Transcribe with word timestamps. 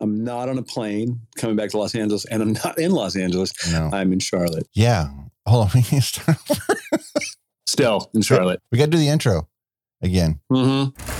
I'm 0.00 0.24
not 0.24 0.48
on 0.48 0.58
a 0.58 0.62
plane 0.62 1.20
coming 1.36 1.56
back 1.56 1.70
to 1.70 1.78
Los 1.78 1.94
Angeles, 1.94 2.24
and 2.24 2.42
I'm 2.42 2.52
not 2.54 2.78
in 2.78 2.90
Los 2.90 3.16
Angeles. 3.16 3.52
No. 3.70 3.90
I'm 3.92 4.12
in 4.12 4.18
Charlotte. 4.18 4.66
Yeah. 4.72 5.08
Hold 5.46 5.66
on. 5.66 5.70
We 5.74 5.80
need 5.80 5.88
to 5.90 6.02
start 6.02 6.38
over. 6.50 6.78
Still 7.66 8.10
in 8.14 8.22
Charlotte. 8.22 8.60
We 8.72 8.78
got 8.78 8.86
to 8.86 8.90
do 8.90 8.98
the 8.98 9.08
intro 9.08 9.48
again. 10.02 10.40
Mm-hmm. 10.50 11.19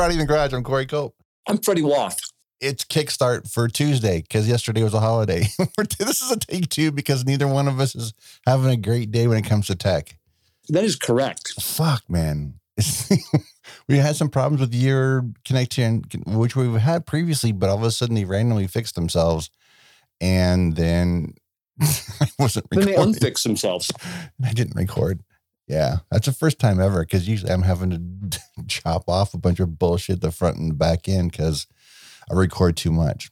Karate 0.00 0.12
in 0.12 0.18
the 0.18 0.24
Garage. 0.24 0.54
I'm 0.54 0.64
Corey 0.64 0.86
Culp. 0.86 1.14
I'm 1.46 1.58
Freddie 1.58 1.82
Woth. 1.82 2.16
It's 2.58 2.84
kickstart 2.86 3.52
for 3.52 3.68
Tuesday 3.68 4.22
because 4.22 4.48
yesterday 4.48 4.82
was 4.82 4.94
a 4.94 5.00
holiday. 5.00 5.44
This 5.98 6.22
is 6.22 6.30
a 6.30 6.38
take 6.38 6.70
two 6.70 6.90
because 6.90 7.26
neither 7.26 7.46
one 7.46 7.68
of 7.68 7.78
us 7.80 7.94
is 7.94 8.14
having 8.46 8.70
a 8.70 8.78
great 8.78 9.10
day 9.10 9.26
when 9.26 9.36
it 9.36 9.44
comes 9.44 9.66
to 9.66 9.74
tech. 9.74 10.16
That 10.70 10.84
is 10.84 10.96
correct. 10.96 11.52
Fuck, 11.60 12.08
man. 12.08 12.54
we 13.88 13.98
had 13.98 14.16
some 14.16 14.30
problems 14.30 14.62
with 14.62 14.74
your 14.74 15.26
connection, 15.44 16.04
which 16.26 16.56
we've 16.56 16.72
had 16.80 17.04
previously, 17.04 17.52
but 17.52 17.68
all 17.68 17.76
of 17.76 17.82
a 17.82 17.90
sudden 17.90 18.14
they 18.14 18.24
randomly 18.24 18.68
fixed 18.68 18.94
themselves. 18.94 19.50
And 20.18 20.76
then 20.76 21.34
I 21.82 22.26
wasn't 22.38 22.70
Then 22.70 22.86
they 22.86 22.92
recording. 22.92 23.14
unfix 23.16 23.42
themselves. 23.42 23.90
I 24.42 24.54
didn't 24.54 24.76
record. 24.76 25.20
Yeah, 25.70 25.98
that's 26.10 26.26
the 26.26 26.32
first 26.32 26.58
time 26.58 26.80
ever 26.80 27.04
because 27.04 27.28
usually 27.28 27.52
I'm 27.52 27.62
having 27.62 28.28
to 28.30 28.40
chop 28.66 29.08
off 29.08 29.34
a 29.34 29.38
bunch 29.38 29.60
of 29.60 29.78
bullshit 29.78 30.20
the 30.20 30.32
front 30.32 30.56
and 30.56 30.68
the 30.72 30.74
back 30.74 31.08
end 31.08 31.30
because 31.30 31.68
I 32.28 32.34
record 32.34 32.76
too 32.76 32.90
much. 32.90 33.30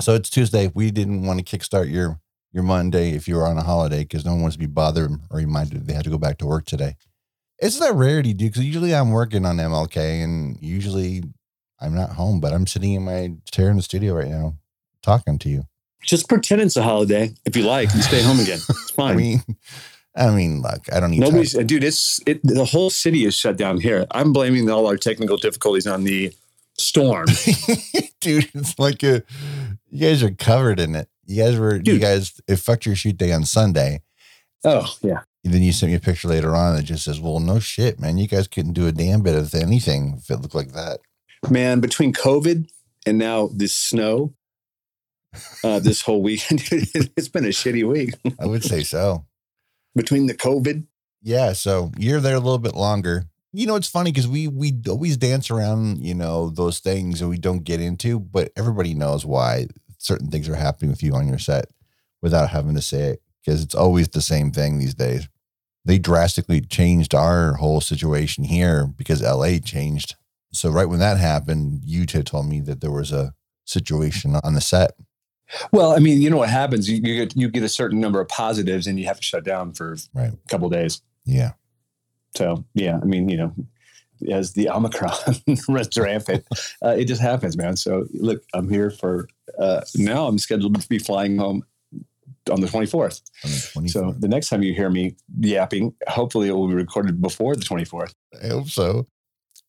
So 0.00 0.16
it's 0.16 0.30
Tuesday. 0.30 0.72
We 0.74 0.90
didn't 0.90 1.22
want 1.22 1.38
to 1.38 1.58
kickstart 1.58 1.92
your 1.92 2.18
your 2.52 2.64
Monday 2.64 3.12
if 3.12 3.28
you 3.28 3.36
were 3.36 3.46
on 3.46 3.56
a 3.56 3.62
holiday 3.62 4.00
because 4.00 4.24
no 4.24 4.32
one 4.32 4.42
wants 4.42 4.56
to 4.56 4.58
be 4.58 4.66
bothered 4.66 5.12
or 5.30 5.38
reminded 5.38 5.86
they 5.86 5.92
had 5.92 6.02
to 6.04 6.10
go 6.10 6.18
back 6.18 6.38
to 6.38 6.46
work 6.46 6.66
today. 6.66 6.96
It's 7.60 7.80
a 7.80 7.92
rarity, 7.92 8.34
dude. 8.34 8.50
Because 8.50 8.64
usually 8.64 8.92
I'm 8.92 9.12
working 9.12 9.46
on 9.46 9.58
MLK 9.58 10.24
and 10.24 10.58
usually 10.60 11.22
I'm 11.80 11.94
not 11.94 12.10
home, 12.10 12.40
but 12.40 12.52
I'm 12.52 12.66
sitting 12.66 12.94
in 12.94 13.04
my 13.04 13.34
chair 13.52 13.70
in 13.70 13.76
the 13.76 13.82
studio 13.82 14.14
right 14.14 14.28
now 14.28 14.56
talking 15.02 15.38
to 15.38 15.48
you. 15.48 15.62
Just 16.02 16.28
pretend 16.28 16.62
it's 16.62 16.76
a 16.76 16.82
holiday 16.82 17.32
if 17.44 17.56
you 17.56 17.62
like 17.62 17.92
and 17.92 18.02
stay 18.02 18.22
home 18.22 18.40
again. 18.40 18.58
It's 18.68 18.90
fine. 18.96 19.12
I 19.12 19.16
mean, 19.16 19.42
I 20.18 20.34
mean, 20.34 20.62
look, 20.62 20.92
I 20.92 21.00
don't 21.00 21.10
need 21.10 21.20
Nobody's, 21.20 21.52
dude. 21.52 21.84
It's 21.84 22.20
it. 22.26 22.40
The 22.42 22.64
whole 22.64 22.90
city 22.90 23.24
is 23.24 23.34
shut 23.34 23.56
down 23.56 23.80
here. 23.80 24.06
I'm 24.10 24.32
blaming 24.32 24.68
all 24.70 24.86
our 24.86 24.96
technical 24.96 25.36
difficulties 25.36 25.86
on 25.86 26.04
the 26.04 26.32
storm. 26.76 27.26
dude 28.20 28.48
it's 28.54 28.78
like 28.80 29.02
a, 29.04 29.22
you 29.90 30.08
guys 30.08 30.24
are 30.24 30.30
covered 30.30 30.80
in 30.80 30.96
it 30.96 31.08
you 31.24 31.40
guys 31.40 31.56
were 31.56 31.80
you 31.84 32.00
guys 32.00 32.40
it 32.48 32.56
fucked 32.56 32.84
your 32.84 32.96
shoot 32.96 33.16
day 33.16 33.32
on 33.32 33.44
sunday 33.44 34.02
oh 34.64 34.92
yeah, 35.02 35.20
and 35.44 35.54
then 35.54 35.62
you 35.62 35.70
sent 35.70 35.92
me 35.92 35.96
a 35.96 36.00
picture 36.00 36.26
later 36.26 36.52
on 36.54 36.74
that 36.74 36.82
just 36.82 37.04
says 37.04 37.20
well 37.20 37.38
no 37.38 37.60
shit 37.60 38.00
man 38.00 38.18
you 38.18 38.26
guys 38.26 38.48
couldn't 38.48 38.72
do 38.72 38.88
a 38.88 38.92
damn 38.92 39.22
bit 39.22 39.36
of 39.36 39.54
anything 39.54 40.16
if 40.18 40.30
it 40.30 40.40
looked 40.40 40.54
like 40.54 40.72
that 40.72 40.98
man. 41.50 41.80
Between 41.80 42.12
COVID 42.12 42.68
and 43.06 43.18
now 43.18 43.48
this 43.52 43.74
snow, 43.74 44.34
uh, 45.62 45.78
this 45.78 46.02
whole 46.02 46.22
weekend, 46.22 46.62
it's 46.70 47.28
been 47.28 47.44
a 47.44 47.48
shitty 47.48 47.86
week. 47.86 48.14
i 48.40 48.46
would 48.46 48.64
say 48.64 48.82
so 48.82 49.24
Between 49.98 50.26
the 50.26 50.34
COVID, 50.34 50.86
yeah 51.22 51.52
so 51.52 51.90
you're 51.98 52.20
there 52.20 52.36
a 52.36 52.40
little 52.40 52.58
bit 52.58 52.74
longer 52.74 53.24
you 53.52 53.66
know 53.66 53.74
it's 53.74 53.88
funny 53.88 54.12
because 54.12 54.28
we 54.28 54.46
we 54.46 54.72
always 54.88 55.16
dance 55.16 55.50
around 55.50 55.98
you 55.98 56.14
know 56.14 56.50
those 56.50 56.78
things 56.78 57.20
that 57.20 57.28
we 57.28 57.36
don't 57.38 57.64
get 57.64 57.80
into 57.80 58.20
but 58.20 58.52
everybody 58.56 58.94
knows 58.94 59.26
why 59.26 59.66
certain 59.98 60.28
things 60.28 60.48
are 60.48 60.54
happening 60.54 60.90
with 60.90 61.02
you 61.02 61.14
on 61.14 61.26
your 61.26 61.38
set 61.38 61.66
without 62.22 62.50
having 62.50 62.74
to 62.74 62.80
say 62.80 63.02
it 63.02 63.22
because 63.44 63.62
it's 63.62 63.74
always 63.74 64.08
the 64.08 64.22
same 64.22 64.52
thing 64.52 64.78
these 64.78 64.94
days 64.94 65.28
they 65.88 65.98
drastically 65.98 66.60
changed 66.60 67.14
our 67.14 67.54
whole 67.54 67.80
situation 67.80 68.44
here 68.44 68.86
because 68.86 69.22
LA 69.22 69.58
changed. 69.58 70.16
So 70.52 70.68
right 70.68 70.84
when 70.84 70.98
that 70.98 71.16
happened, 71.16 71.80
you 71.82 72.04
had 72.12 72.26
told 72.26 72.46
me 72.46 72.60
that 72.60 72.82
there 72.82 72.90
was 72.90 73.10
a 73.10 73.32
situation 73.64 74.36
on 74.44 74.52
the 74.52 74.60
set. 74.60 74.92
Well, 75.72 75.92
I 75.92 75.98
mean, 75.98 76.20
you 76.20 76.30
know 76.30 76.36
what 76.36 76.50
happens? 76.50 76.88
You, 76.90 76.96
you 77.02 77.16
get 77.16 77.36
you 77.36 77.48
get 77.48 77.62
a 77.62 77.68
certain 77.68 78.00
number 78.00 78.20
of 78.20 78.28
positives, 78.28 78.86
and 78.86 78.98
you 78.98 79.06
have 79.06 79.16
to 79.18 79.22
shut 79.22 79.44
down 79.44 79.72
for 79.72 79.96
Right. 80.14 80.32
a 80.32 80.48
couple 80.48 80.66
of 80.66 80.72
days. 80.72 81.02
Yeah. 81.24 81.52
So 82.36 82.64
yeah, 82.74 82.98
I 83.02 83.04
mean, 83.04 83.28
you 83.28 83.36
know, 83.38 83.54
as 84.30 84.52
the 84.52 84.68
Omicron 84.68 85.14
runs 85.68 85.96
rampant, 85.96 86.44
uh, 86.84 86.90
it 86.98 87.06
just 87.06 87.20
happens, 87.22 87.56
man. 87.56 87.76
So 87.76 88.06
look, 88.12 88.42
I'm 88.54 88.68
here 88.68 88.90
for 88.90 89.28
uh, 89.58 89.80
now. 89.96 90.26
I'm 90.26 90.38
scheduled 90.38 90.80
to 90.80 90.88
be 90.88 90.98
flying 90.98 91.38
home 91.38 91.64
on 92.50 92.60
the 92.60 92.66
24th. 92.66 93.22
On 93.44 93.50
the 93.50 93.56
24th. 93.88 93.90
So 93.90 94.14
the 94.18 94.28
next 94.28 94.48
time 94.48 94.62
you 94.62 94.74
hear 94.74 94.90
me 94.90 95.16
yapping, 95.40 95.94
hopefully 96.06 96.48
it 96.48 96.52
will 96.52 96.68
be 96.68 96.74
recorded 96.74 97.20
before 97.20 97.54
the 97.56 97.62
24th. 97.64 98.14
I 98.42 98.48
hope 98.48 98.68
so. 98.68 99.06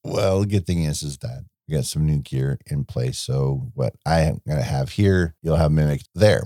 Well, 0.03 0.41
the 0.41 0.45
good 0.47 0.65
thing 0.65 0.83
is, 0.83 1.03
is 1.03 1.17
that 1.19 1.43
we 1.69 1.75
got 1.75 1.85
some 1.85 2.05
new 2.05 2.19
gear 2.19 2.59
in 2.67 2.83
place. 2.85 3.19
So 3.19 3.71
what 3.75 3.93
I 4.05 4.21
am 4.21 4.41
going 4.47 4.57
to 4.57 4.63
have 4.65 4.89
here, 4.89 5.35
you'll 5.41 5.57
have 5.57 5.71
mimicked 5.71 6.09
there. 6.15 6.43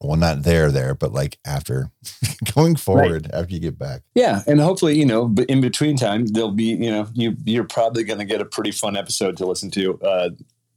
Well, 0.00 0.16
not 0.16 0.44
there, 0.44 0.70
there, 0.70 0.94
but 0.94 1.12
like 1.12 1.38
after 1.44 1.90
going 2.54 2.76
forward, 2.76 3.28
after 3.32 3.52
you 3.52 3.58
get 3.60 3.78
back. 3.78 4.02
Yeah, 4.14 4.42
and 4.46 4.60
hopefully, 4.60 4.96
you 4.96 5.04
know, 5.04 5.26
but 5.26 5.46
in 5.46 5.60
between 5.60 5.96
time, 5.96 6.26
there'll 6.26 6.52
be, 6.52 6.66
you 6.66 6.90
know, 6.90 7.08
you 7.14 7.36
you're 7.44 7.64
probably 7.64 8.04
going 8.04 8.20
to 8.20 8.24
get 8.24 8.40
a 8.40 8.44
pretty 8.44 8.70
fun 8.70 8.96
episode 8.96 9.36
to 9.38 9.46
listen 9.46 9.70
to 9.72 10.00
uh, 10.02 10.30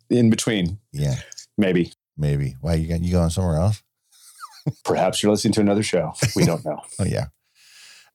in 0.09 0.31
between, 0.31 0.79
Yeah, 0.91 1.15
maybe. 1.55 1.93
maybe. 2.17 2.55
Why 2.61 2.73
you 2.75 2.87
got 2.87 3.01
you 3.01 3.11
going 3.11 3.29
somewhere 3.29 3.57
else? 3.57 3.83
Perhaps 4.83 5.21
you're 5.21 5.31
listening 5.31 5.53
to 5.53 5.61
another 5.61 5.83
show. 5.83 6.13
We 6.35 6.45
don't 6.45 6.65
know. 6.65 6.81
Oh 6.99 7.05
yeah. 7.05 7.27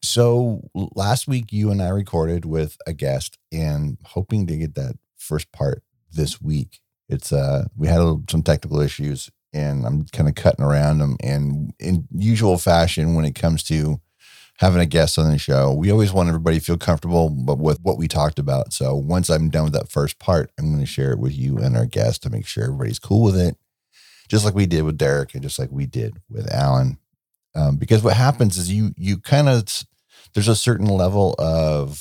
So 0.03 0.69
last 0.75 1.27
week 1.29 1.53
you 1.53 1.71
and 1.71 1.81
I 1.81 1.89
recorded 1.89 2.45
with 2.45 2.77
a 2.87 2.93
guest 2.93 3.39
and 3.53 3.97
hoping 4.05 4.47
to 4.49 4.57
get 4.57 4.75
that 4.75 4.97
first 5.19 5.53
part 5.53 5.83
this 6.13 6.41
week. 6.41 6.81
It's 7.09 7.33
uh 7.33 7.67
we 7.77 7.89
had 7.89 8.01
a 8.01 8.17
some 8.31 8.43
technical 8.43 8.81
issues 8.81 9.31
and 9.53 9.87
I'm 9.87 10.07
kind 10.07 10.29
of 10.29 10.35
cutting 10.35 10.65
around 10.65 10.99
them 10.99 11.17
and 11.23 11.73
in 11.79 12.09
usual 12.15 12.59
fashion 12.59 13.15
when 13.15 13.25
it 13.25 13.35
comes 13.35 13.63
to 13.65 14.01
having 14.59 14.81
a 14.81 14.87
guest 14.87 15.19
on 15.19 15.31
the 15.31 15.39
show, 15.39 15.73
we 15.73 15.91
always 15.91 16.13
want 16.13 16.29
everybody 16.29 16.59
to 16.59 16.65
feel 16.65 16.79
comfortable 16.79 17.29
but 17.29 17.59
with 17.59 17.79
what 17.83 17.99
we 17.99 18.09
talked 18.09 18.39
about. 18.39 18.73
So 18.73 18.95
once 18.95 19.29
I'm 19.29 19.51
done 19.51 19.65
with 19.65 19.75
that 19.75 19.91
first 19.91 20.19
part, 20.19 20.51
I'm 20.59 20.71
going 20.73 20.81
to 20.81 20.87
share 20.87 21.13
it 21.13 21.19
with 21.19 21.37
you 21.37 21.59
and 21.59 21.77
our 21.77 21.87
guest 21.87 22.23
to 22.23 22.31
make 22.31 22.47
sure 22.47 22.65
everybody's 22.65 22.99
cool 22.99 23.23
with 23.23 23.37
it. 23.37 23.57
Just 24.29 24.45
like 24.45 24.55
we 24.55 24.67
did 24.67 24.83
with 24.83 24.99
Derek 24.99 25.35
and 25.35 25.43
just 25.43 25.59
like 25.59 25.71
we 25.71 25.87
did 25.87 26.17
with 26.29 26.51
Alan 26.53 26.99
um, 27.57 27.77
because 27.77 28.03
what 28.03 28.17
happens 28.17 28.59
is 28.59 28.71
you 28.71 28.93
you 28.97 29.19
kind 29.19 29.49
of 29.49 29.65
there's 30.35 30.49
a 30.49 30.55
certain 30.55 30.87
level 30.87 31.35
of 31.39 31.99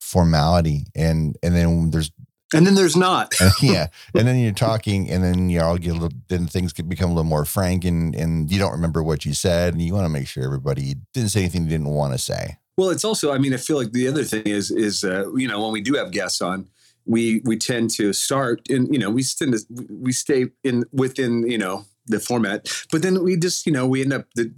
formality 0.00 0.86
and 0.94 1.36
and 1.42 1.56
then 1.56 1.90
there's 1.90 2.12
And 2.54 2.66
then 2.66 2.74
there's 2.74 2.96
not. 2.96 3.34
yeah 3.62 3.86
and 4.14 4.26
then 4.26 4.38
you're 4.38 4.52
talking 4.52 5.10
and 5.10 5.22
then 5.24 5.48
you 5.48 5.60
all 5.60 5.76
get 5.78 5.90
a 5.90 5.94
little 5.94 6.18
then 6.28 6.46
things 6.46 6.72
could 6.72 6.88
become 6.88 7.10
a 7.10 7.14
little 7.14 7.24
more 7.24 7.44
frank 7.44 7.84
and 7.84 8.14
and 8.14 8.50
you 8.50 8.58
don't 8.58 8.72
remember 8.72 9.02
what 9.02 9.24
you 9.24 9.34
said 9.34 9.72
and 9.72 9.82
you 9.82 9.94
want 9.94 10.04
to 10.04 10.08
make 10.08 10.26
sure 10.26 10.44
everybody 10.44 10.94
didn't 11.12 11.30
say 11.30 11.40
anything 11.40 11.64
you 11.64 11.70
didn't 11.70 11.88
want 11.88 12.12
to 12.12 12.18
say 12.18 12.58
Well, 12.76 12.90
it's 12.90 13.04
also, 13.04 13.32
I 13.32 13.38
mean, 13.38 13.52
I 13.52 13.58
feel 13.58 13.76
like 13.76 13.92
the 13.92 14.08
other 14.08 14.24
thing 14.24 14.44
is, 14.44 14.70
is 14.70 15.04
uh, 15.04 15.30
you 15.34 15.46
know, 15.46 15.60
when 15.62 15.72
we 15.72 15.82
do 15.82 15.94
have 15.94 16.10
guests 16.10 16.40
on, 16.40 16.68
we 17.04 17.40
we 17.44 17.56
tend 17.56 17.90
to 17.90 18.12
start 18.12 18.68
and 18.68 18.92
you 18.92 18.98
know 18.98 19.10
we 19.10 19.22
tend 19.22 19.52
to 19.52 19.86
we 19.90 20.12
stay 20.12 20.46
in 20.62 20.84
within 20.92 21.48
you 21.50 21.58
know 21.58 21.84
the 22.06 22.20
format, 22.20 22.68
but 22.90 23.02
then 23.02 23.22
we 23.22 23.36
just 23.36 23.66
you 23.66 23.72
know 23.72 23.86
we 23.86 24.02
end 24.02 24.12
up 24.12 24.26
the, 24.34 24.50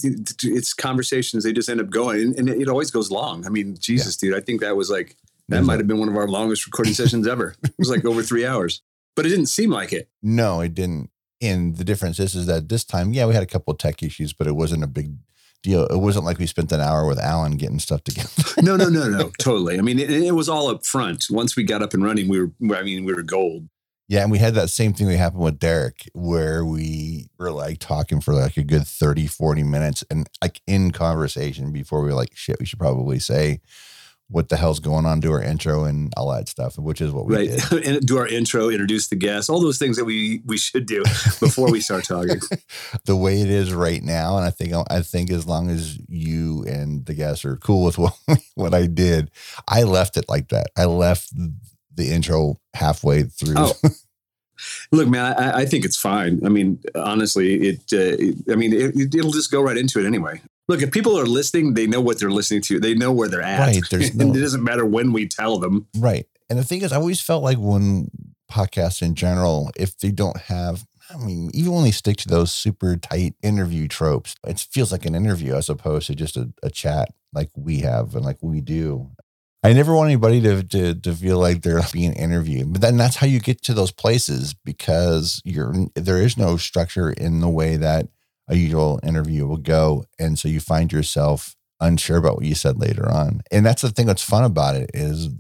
it's 0.43 0.73
conversations 0.73 1.45
they 1.45 1.53
just 1.53 1.69
end 1.69 1.81
up 1.81 1.91
going 1.91 2.39
and 2.39 2.49
it, 2.49 2.63
it 2.63 2.69
always 2.69 2.91
goes 2.91 3.11
long. 3.11 3.47
I 3.47 3.49
mean, 3.49 3.77
Jesus, 3.79 4.17
dude, 4.17 4.37
I 4.37 4.41
think 4.41 4.61
that 4.61 4.77
was 4.77 4.91
like 4.91 5.17
that 5.49 5.65
might 5.65 5.79
have 5.79 5.87
been 5.89 5.99
one 5.99 6.09
of 6.09 6.17
our 6.17 6.29
longest 6.29 6.67
recording 6.67 6.95
sessions 6.95 7.27
ever. 7.27 7.55
It 7.63 7.75
was 7.79 7.91
like 7.91 8.05
over 8.05 8.23
three 8.23 8.47
hours, 8.47 8.83
but 9.17 9.27
it 9.27 9.31
didn't 9.31 9.47
seem 9.47 9.71
like 9.71 9.93
it. 9.93 10.09
no 10.23 10.61
it 10.61 10.75
didn't 10.75 11.11
and 11.41 11.77
the 11.77 11.85
difference 11.85 12.19
is 12.19 12.35
is 12.35 12.47
that 12.47 12.69
this 12.69 12.85
time 12.85 13.13
yeah 13.13 13.27
we 13.27 13.35
had 13.35 13.43
a 13.43 13.47
couple 13.47 13.73
of 13.73 13.79
tech 13.79 14.03
issues 14.03 14.33
but 14.33 14.47
it 14.47 14.57
wasn't 14.57 14.83
a 14.83 14.87
big 14.87 15.13
deal 15.63 15.85
it 15.87 15.99
wasn't 15.99 16.25
like 16.25 16.39
we 16.39 16.47
spent 16.47 16.71
an 16.73 16.81
hour 16.81 17.07
with 17.07 17.19
alan 17.19 17.57
getting 17.57 17.79
stuff 17.79 18.03
together 18.05 18.29
No, 18.63 18.77
no, 18.77 18.89
no, 18.89 19.09
no, 19.11 19.31
totally. 19.39 19.79
I 19.79 19.83
mean, 19.83 19.99
it, 19.99 20.11
it 20.11 20.33
was 20.33 20.49
all 20.49 20.69
up 20.71 20.87
front. 20.87 21.27
Once 21.29 21.55
we 21.55 21.65
got 21.65 21.83
up 21.83 21.93
and 21.93 22.03
running, 22.03 22.29
we 22.29 22.41
were 22.41 22.51
I 22.75 22.83
mean, 22.83 23.05
we 23.05 23.13
were 23.13 23.23
gold. 23.23 23.69
Yeah, 24.09 24.23
and 24.23 24.31
we 24.31 24.39
had 24.39 24.55
that 24.55 24.71
same 24.71 24.95
thing 24.95 25.07
that 25.09 25.17
happened 25.19 25.43
with 25.43 25.59
Derek 25.59 26.09
where 26.15 26.65
we 26.65 27.29
were 27.39 27.51
like 27.51 27.79
talking 27.79 28.21
for 28.23 28.33
like 28.33 28.57
a 28.57 28.65
good 28.65 28.87
30, 28.87 29.27
40 29.27 29.63
minutes 29.65 30.03
and 30.11 30.29
like 30.41 30.63
in 30.67 30.93
conversation 30.93 31.73
before 31.73 32.01
we 32.01 32.09
were 32.09 32.15
like, 32.15 32.35
shit, 32.35 32.57
we 32.59 32.65
should 32.65 32.79
probably 32.79 33.19
say 33.19 33.61
what 34.35 34.49
the 34.49 34.57
hell's 34.57 34.81
going 34.81 35.07
on, 35.07 35.21
do 35.21 35.31
our 35.31 35.41
intro 35.41 35.85
and 35.85 36.13
all 36.17 36.33
that 36.33 36.49
stuff, 36.49 36.77
which 36.77 37.01
is 37.01 37.13
what 37.13 37.25
we 37.25 37.37
right. 37.37 37.51
did. 37.71 37.87
and 37.87 38.05
do 38.05 38.19
our 38.19 38.27
intro, 38.27 38.69
introduce 38.69 39.07
the 39.07 39.15
guests, 39.15 39.49
all 39.49 39.61
those 39.61 39.79
things 39.79 39.97
that 39.97 40.05
we 40.05 40.43
we 40.45 40.59
should 40.59 40.87
do 40.87 41.05
before 41.39 41.71
we 41.71 41.81
start 41.81 42.05
talking. 42.05 42.41
the 43.05 43.15
way 43.15 43.41
it 43.41 43.49
is 43.49 43.73
right 43.73 44.03
now, 44.03 44.37
and 44.37 44.45
I 44.45 44.51
think 44.51 44.75
I 44.91 45.03
think 45.03 45.31
as 45.31 45.47
long 45.47 45.71
as 45.71 46.01
you 46.09 46.65
and 46.65 47.07
the 47.07 47.15
guests 47.15 47.45
are 47.45 47.55
cool 47.57 47.85
with 47.85 47.97
what 47.97 48.19
what 48.57 48.75
I 48.75 48.87
did, 48.89 49.31
I 49.69 49.85
left 49.85 50.17
it 50.17 50.25
like 50.29 50.49
that. 50.49 50.67
I 50.77 50.87
left 50.87 51.31
the 51.95 52.11
intro 52.11 52.59
halfway 52.75 53.23
through. 53.23 53.55
Oh. 53.57 53.73
Look, 54.91 55.09
man, 55.09 55.35
I, 55.35 55.61
I, 55.61 55.67
think 55.67 55.85
it's 55.85 55.99
fine. 55.99 56.41
I 56.45 56.49
mean, 56.49 56.81
honestly, 56.97 57.69
it. 57.69 57.81
Uh, 57.93 58.17
it 58.19 58.35
I 58.51 58.57
mean, 58.57 58.73
it, 58.73 59.15
will 59.23 59.31
just 59.31 59.53
go 59.53 59.61
right 59.61 59.77
into 59.77 60.01
it 60.01 60.07
anyway. 60.07 60.41
Look, 60.67 60.83
if 60.83 60.91
people 60.91 61.19
are 61.19 61.27
listening, 61.27 61.75
they 61.75 61.87
know 61.87 62.01
what 62.01 62.19
they're 62.19 62.31
listening 62.31 62.63
to. 62.63 62.81
They 62.81 62.95
know 62.95 63.13
where 63.13 63.29
they're 63.29 63.43
at. 63.43 63.61
Right. 63.61 63.85
There's 63.91 64.15
no, 64.15 64.31
it 64.31 64.41
doesn't 64.41 64.65
matter 64.65 64.85
when 64.85 65.13
we 65.13 65.29
tell 65.29 65.59
them. 65.59 65.87
Right. 65.97 66.27
And 66.49 66.59
the 66.59 66.65
thing 66.65 66.83
is, 66.83 66.93
I 66.93 66.97
always 66.97 67.21
felt 67.21 67.43
like 67.43 67.59
when 67.59 68.11
podcasts 68.51 69.03
in 69.03 69.15
general, 69.15 69.71
if 69.77 69.99
they 69.99 70.11
don't 70.11 70.37
have, 70.43 70.87
I 71.11 71.19
mean, 71.19 71.51
even 71.53 71.73
when 71.73 71.85
they 71.85 71.91
stick 71.91 72.17
to 72.19 72.29
those 72.29 72.53
super 72.53 72.97
tight 72.97 73.35
interview 73.43 73.89
tropes, 73.89 74.37
it 74.47 74.61
feels 74.61 74.93
like 74.93 75.05
an 75.05 75.15
interview 75.15 75.55
as 75.55 75.69
opposed 75.69 76.07
to 76.07 76.15
just 76.15 76.37
a, 76.37 76.51
a 76.63 76.71
chat 76.71 77.13
like 77.33 77.51
we 77.57 77.81
have 77.81 78.15
and 78.15 78.25
like 78.25 78.39
we 78.41 78.61
do. 78.61 79.11
I 79.63 79.73
never 79.73 79.95
want 79.95 80.09
anybody 80.09 80.43
to, 80.43 80.63
to 80.63 80.95
to 80.95 81.15
feel 81.15 81.39
like 81.39 81.63
they're 81.63 81.81
being 81.93 82.13
interviewed, 82.13 82.73
but 82.73 82.83
then 82.83 82.99
that's 82.99 83.17
how 83.17 83.27
you 83.27 83.41
get 83.41 83.63
to 83.63 83.75
those 83.75 83.91
places 83.91 84.55
because 84.55 85.41
you're 85.45 85.75
there 85.95 86.21
is 86.21 86.37
no 86.37 86.57
structure 86.59 87.11
in 87.11 87.41
the 87.41 87.49
way 87.49 87.77
that 87.77 88.09
a 88.49 88.57
usual 88.57 89.01
interview 89.03 89.47
will 89.47 89.57
go. 89.57 90.05
And 90.19 90.39
so 90.39 90.49
you 90.49 90.61
find 90.61 90.93
yourself 90.93 91.57
unsure 91.81 92.19
about 92.19 92.37
what 92.37 92.45
you 92.45 92.55
said 92.55 92.79
later 92.79 93.11
on. 93.11 93.41
And 93.51 93.65
that's 93.65 93.83
the 93.83 93.91
thing 93.91 94.07
that's 94.07 94.23
fun 94.23 94.45
about 94.45 94.77
it 94.77 94.91
is 94.95 95.31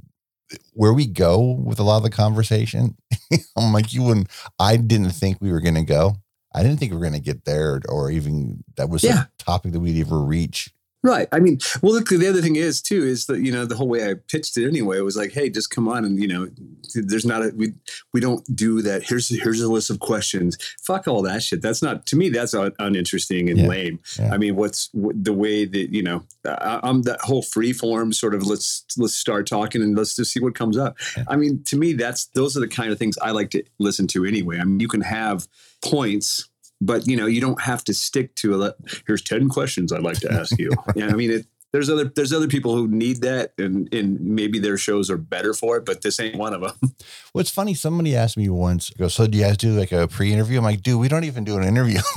where 0.72 0.92
we 0.92 1.06
go 1.06 1.40
with 1.40 1.78
a 1.78 1.82
lot 1.82 1.98
of 1.98 2.02
the 2.02 2.10
conversation. 2.10 2.96
I'm 3.56 3.72
like, 3.72 3.92
you 3.92 4.02
wouldn't, 4.02 4.28
I 4.58 4.76
didn't 4.76 5.10
think 5.10 5.38
we 5.40 5.52
were 5.52 5.60
going 5.60 5.74
to 5.74 5.82
go. 5.82 6.16
I 6.54 6.62
didn't 6.62 6.78
think 6.78 6.92
we 6.92 6.98
were 6.98 7.04
going 7.04 7.14
to 7.14 7.20
get 7.20 7.44
there 7.44 7.80
or 7.88 8.10
even 8.10 8.62
that 8.76 8.88
was 8.88 9.02
yeah. 9.02 9.24
a 9.24 9.42
topic 9.42 9.72
that 9.72 9.80
we'd 9.80 10.00
ever 10.00 10.20
reach 10.20 10.72
Right. 11.04 11.28
I 11.32 11.38
mean, 11.38 11.58
well, 11.82 11.92
look, 11.92 12.08
the 12.08 12.26
other 12.26 12.40
thing 12.40 12.56
is 12.56 12.80
too 12.80 13.04
is 13.04 13.26
that 13.26 13.40
you 13.40 13.52
know 13.52 13.66
the 13.66 13.76
whole 13.76 13.88
way 13.88 14.08
I 14.08 14.14
pitched 14.14 14.56
it 14.56 14.66
anyway. 14.66 14.96
It 14.96 15.02
was 15.02 15.18
like, 15.18 15.32
hey, 15.32 15.50
just 15.50 15.68
come 15.68 15.86
on, 15.86 16.02
and 16.02 16.18
you 16.18 16.26
know, 16.26 16.48
there's 16.94 17.26
not 17.26 17.42
a 17.42 17.52
we 17.54 17.74
we 18.14 18.20
don't 18.20 18.42
do 18.56 18.80
that. 18.80 19.02
Here's 19.02 19.28
here's 19.28 19.60
a 19.60 19.70
list 19.70 19.90
of 19.90 20.00
questions. 20.00 20.56
Fuck 20.82 21.06
all 21.06 21.20
that 21.20 21.42
shit. 21.42 21.60
That's 21.60 21.82
not 21.82 22.06
to 22.06 22.16
me. 22.16 22.30
That's 22.30 22.54
un- 22.54 22.72
uninteresting 22.78 23.50
and 23.50 23.58
yeah. 23.58 23.66
lame. 23.66 24.00
Yeah. 24.18 24.32
I 24.32 24.38
mean, 24.38 24.56
what's 24.56 24.88
the 24.94 25.34
way 25.34 25.66
that 25.66 25.94
you 25.94 26.02
know 26.02 26.22
I, 26.46 26.80
am 26.82 27.02
that 27.02 27.20
whole 27.20 27.42
free 27.42 27.74
form 27.74 28.14
sort 28.14 28.34
of 28.34 28.46
let's 28.46 28.86
let's 28.96 29.14
start 29.14 29.46
talking 29.46 29.82
and 29.82 29.94
let's 29.94 30.16
just 30.16 30.32
see 30.32 30.40
what 30.40 30.54
comes 30.54 30.78
up. 30.78 30.96
Yeah. 31.18 31.24
I 31.28 31.36
mean, 31.36 31.62
to 31.64 31.76
me, 31.76 31.92
that's 31.92 32.28
those 32.28 32.56
are 32.56 32.60
the 32.60 32.68
kind 32.68 32.90
of 32.90 32.98
things 32.98 33.18
I 33.18 33.32
like 33.32 33.50
to 33.50 33.62
listen 33.78 34.06
to 34.06 34.24
anyway. 34.24 34.58
I 34.58 34.64
mean, 34.64 34.80
you 34.80 34.88
can 34.88 35.02
have 35.02 35.46
points 35.84 36.48
but 36.80 37.06
you 37.06 37.16
know 37.16 37.26
you 37.26 37.40
don't 37.40 37.60
have 37.60 37.84
to 37.84 37.94
stick 37.94 38.34
to 38.36 38.62
a 38.62 38.74
here's 39.06 39.22
10 39.22 39.48
questions 39.48 39.92
i'd 39.92 40.02
like 40.02 40.18
to 40.18 40.32
ask 40.32 40.58
you. 40.58 40.70
Yeah 40.96 41.08
i 41.08 41.12
mean 41.12 41.30
it, 41.30 41.46
there's 41.74 41.90
other 41.90 42.04
there's 42.04 42.32
other 42.32 42.46
people 42.46 42.76
who 42.76 42.86
need 42.86 43.22
that 43.22 43.52
and 43.58 43.92
and 43.92 44.20
maybe 44.20 44.60
their 44.60 44.78
shows 44.78 45.10
are 45.10 45.16
better 45.16 45.52
for 45.52 45.76
it 45.76 45.84
but 45.84 46.02
this 46.02 46.20
ain't 46.20 46.36
one 46.36 46.54
of 46.54 46.60
them. 46.60 46.72
Well 47.34 47.40
it's 47.40 47.50
funny 47.50 47.74
somebody 47.74 48.14
asked 48.14 48.36
me 48.36 48.48
once 48.48 48.90
go 48.90 49.08
so 49.08 49.26
do 49.26 49.36
you 49.36 49.42
guys 49.42 49.56
do 49.56 49.72
like 49.72 49.90
a 49.90 50.06
pre-interview? 50.06 50.58
I'm 50.58 50.64
like 50.64 50.82
dude 50.82 51.00
we 51.00 51.08
don't 51.08 51.24
even 51.24 51.42
do 51.42 51.58
an 51.58 51.64
interview. 51.64 51.98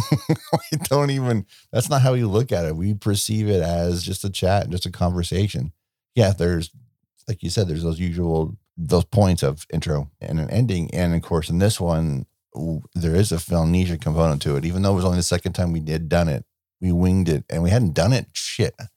We 0.71 0.77
don't 0.83 1.09
even 1.09 1.45
that's 1.71 1.89
not 1.89 2.03
how 2.03 2.13
we 2.13 2.23
look 2.23 2.51
at 2.51 2.65
it. 2.65 2.75
We 2.75 2.93
perceive 2.93 3.49
it 3.49 3.63
as 3.63 4.03
just 4.03 4.23
a 4.23 4.29
chat 4.29 4.63
and 4.63 4.71
just 4.71 4.85
a 4.85 4.91
conversation. 4.91 5.71
Yeah 6.13 6.33
there's 6.33 6.69
like 7.27 7.41
you 7.41 7.49
said 7.49 7.67
there's 7.67 7.83
those 7.83 7.99
usual 7.99 8.57
those 8.77 9.05
points 9.05 9.41
of 9.41 9.65
intro 9.73 10.11
and 10.21 10.39
an 10.39 10.51
ending. 10.51 10.93
And 10.93 11.15
of 11.15 11.23
course 11.23 11.49
in 11.49 11.57
this 11.57 11.81
one 11.81 12.27
there 12.95 13.15
is 13.15 13.31
a 13.31 13.37
Philnesia 13.37 13.99
component 13.99 14.41
to 14.43 14.55
it. 14.55 14.65
Even 14.65 14.81
though 14.81 14.93
it 14.93 14.95
was 14.95 15.05
only 15.05 15.17
the 15.17 15.23
second 15.23 15.53
time 15.53 15.71
we 15.71 15.79
did 15.79 16.09
done 16.09 16.27
it, 16.27 16.45
we 16.81 16.91
winged 16.91 17.29
it, 17.29 17.43
and 17.49 17.63
we 17.63 17.69
hadn't 17.69 17.93
done 17.93 18.13
it 18.13 18.27
shit 18.33 18.75
a 18.79 18.87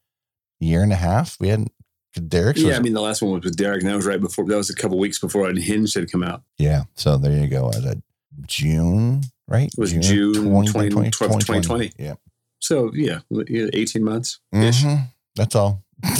year 0.58 0.82
and 0.82 0.92
a 0.92 0.96
half. 0.96 1.36
We 1.40 1.48
hadn't. 1.48 1.72
Derek. 2.26 2.56
Yeah, 2.56 2.76
I 2.76 2.80
mean 2.80 2.92
the 2.92 3.00
last 3.00 3.22
one 3.22 3.32
was 3.32 3.44
with 3.44 3.56
Derek, 3.56 3.82
and 3.82 3.90
that 3.90 3.94
was 3.94 4.04
right 4.04 4.20
before. 4.20 4.44
That 4.46 4.56
was 4.56 4.68
a 4.68 4.74
couple 4.74 4.98
weeks 4.98 5.20
before 5.20 5.48
Unhinged 5.48 5.94
had 5.94 6.10
come 6.10 6.24
out. 6.24 6.42
Yeah, 6.58 6.82
so 6.96 7.16
there 7.16 7.32
you 7.32 7.46
go. 7.46 7.66
Was 7.66 7.84
that 7.84 8.02
June? 8.46 9.22
Right? 9.46 9.68
It 9.68 9.78
was 9.78 9.92
June, 9.92 10.02
June 10.02 10.66
20, 10.66 10.90
20, 10.90 11.10
2020, 11.10 11.60
2020. 11.60 11.92
Yeah. 11.98 12.14
So 12.58 12.90
yeah, 12.94 13.20
eighteen 13.72 14.02
months. 14.02 14.40
Mm-hmm. 14.52 15.04
That's 15.36 15.54
all. 15.54 15.84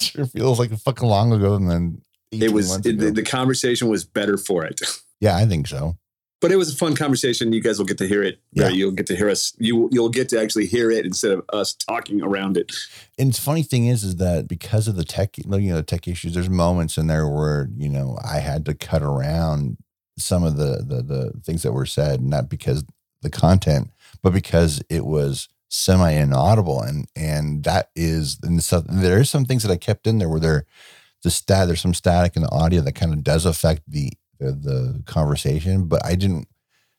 sure 0.00 0.26
feels 0.26 0.58
like 0.58 0.72
a 0.72 0.76
fucking 0.76 1.08
long 1.08 1.32
ago, 1.32 1.54
and 1.54 1.70
then 1.70 2.02
it 2.32 2.52
was 2.52 2.84
it, 2.84 2.98
the, 2.98 3.10
the 3.10 3.22
conversation 3.22 3.88
was 3.88 4.04
better 4.04 4.36
for 4.36 4.64
it. 4.64 4.80
Yeah, 5.20 5.36
I 5.36 5.46
think 5.46 5.68
so. 5.68 5.96
But 6.42 6.50
it 6.50 6.56
was 6.56 6.74
a 6.74 6.76
fun 6.76 6.96
conversation. 6.96 7.52
You 7.52 7.62
guys 7.62 7.78
will 7.78 7.86
get 7.86 7.98
to 7.98 8.08
hear 8.08 8.22
it. 8.22 8.40
Yeah. 8.52 8.68
You'll 8.68 8.90
get 8.90 9.06
to 9.06 9.16
hear 9.16 9.30
us. 9.30 9.54
You 9.58 9.88
you'll 9.92 10.10
get 10.10 10.28
to 10.30 10.40
actually 10.40 10.66
hear 10.66 10.90
it 10.90 11.06
instead 11.06 11.30
of 11.30 11.42
us 11.52 11.72
talking 11.72 12.20
around 12.20 12.56
it. 12.56 12.72
And 13.16 13.32
the 13.32 13.40
funny 13.40 13.62
thing 13.62 13.86
is, 13.86 14.02
is 14.02 14.16
that 14.16 14.48
because 14.48 14.88
of 14.88 14.96
the 14.96 15.04
tech, 15.04 15.38
you 15.38 15.44
know, 15.46 15.76
the 15.76 15.84
tech 15.84 16.08
issues, 16.08 16.34
there's 16.34 16.50
moments 16.50 16.98
in 16.98 17.06
there 17.06 17.28
where 17.28 17.70
you 17.76 17.88
know 17.88 18.18
I 18.22 18.40
had 18.40 18.66
to 18.66 18.74
cut 18.74 19.02
around 19.02 19.78
some 20.18 20.42
of 20.42 20.56
the 20.56 20.84
the, 20.84 21.02
the 21.02 21.32
things 21.44 21.62
that 21.62 21.72
were 21.72 21.86
said, 21.86 22.20
not 22.20 22.48
because 22.48 22.84
the 23.22 23.30
content, 23.30 23.92
but 24.20 24.32
because 24.32 24.82
it 24.90 25.06
was 25.06 25.48
semi 25.68 26.10
inaudible, 26.10 26.82
and 26.82 27.06
and 27.14 27.62
that 27.62 27.90
is 27.94 28.38
and 28.42 28.62
so 28.62 28.80
there 28.80 29.20
is 29.20 29.30
some 29.30 29.44
things 29.44 29.62
that 29.62 29.72
I 29.72 29.76
kept 29.76 30.08
in 30.08 30.18
there 30.18 30.28
where 30.28 30.40
there 30.40 30.66
the 31.22 31.30
stat 31.30 31.68
there's 31.68 31.80
some 31.80 31.94
static 31.94 32.34
in 32.34 32.42
the 32.42 32.50
audio 32.50 32.80
that 32.80 32.96
kind 32.96 33.12
of 33.12 33.22
does 33.22 33.46
affect 33.46 33.82
the 33.86 34.12
the, 34.42 34.52
the 34.52 35.02
conversation, 35.06 35.86
but 35.86 36.04
I 36.04 36.14
didn't. 36.14 36.48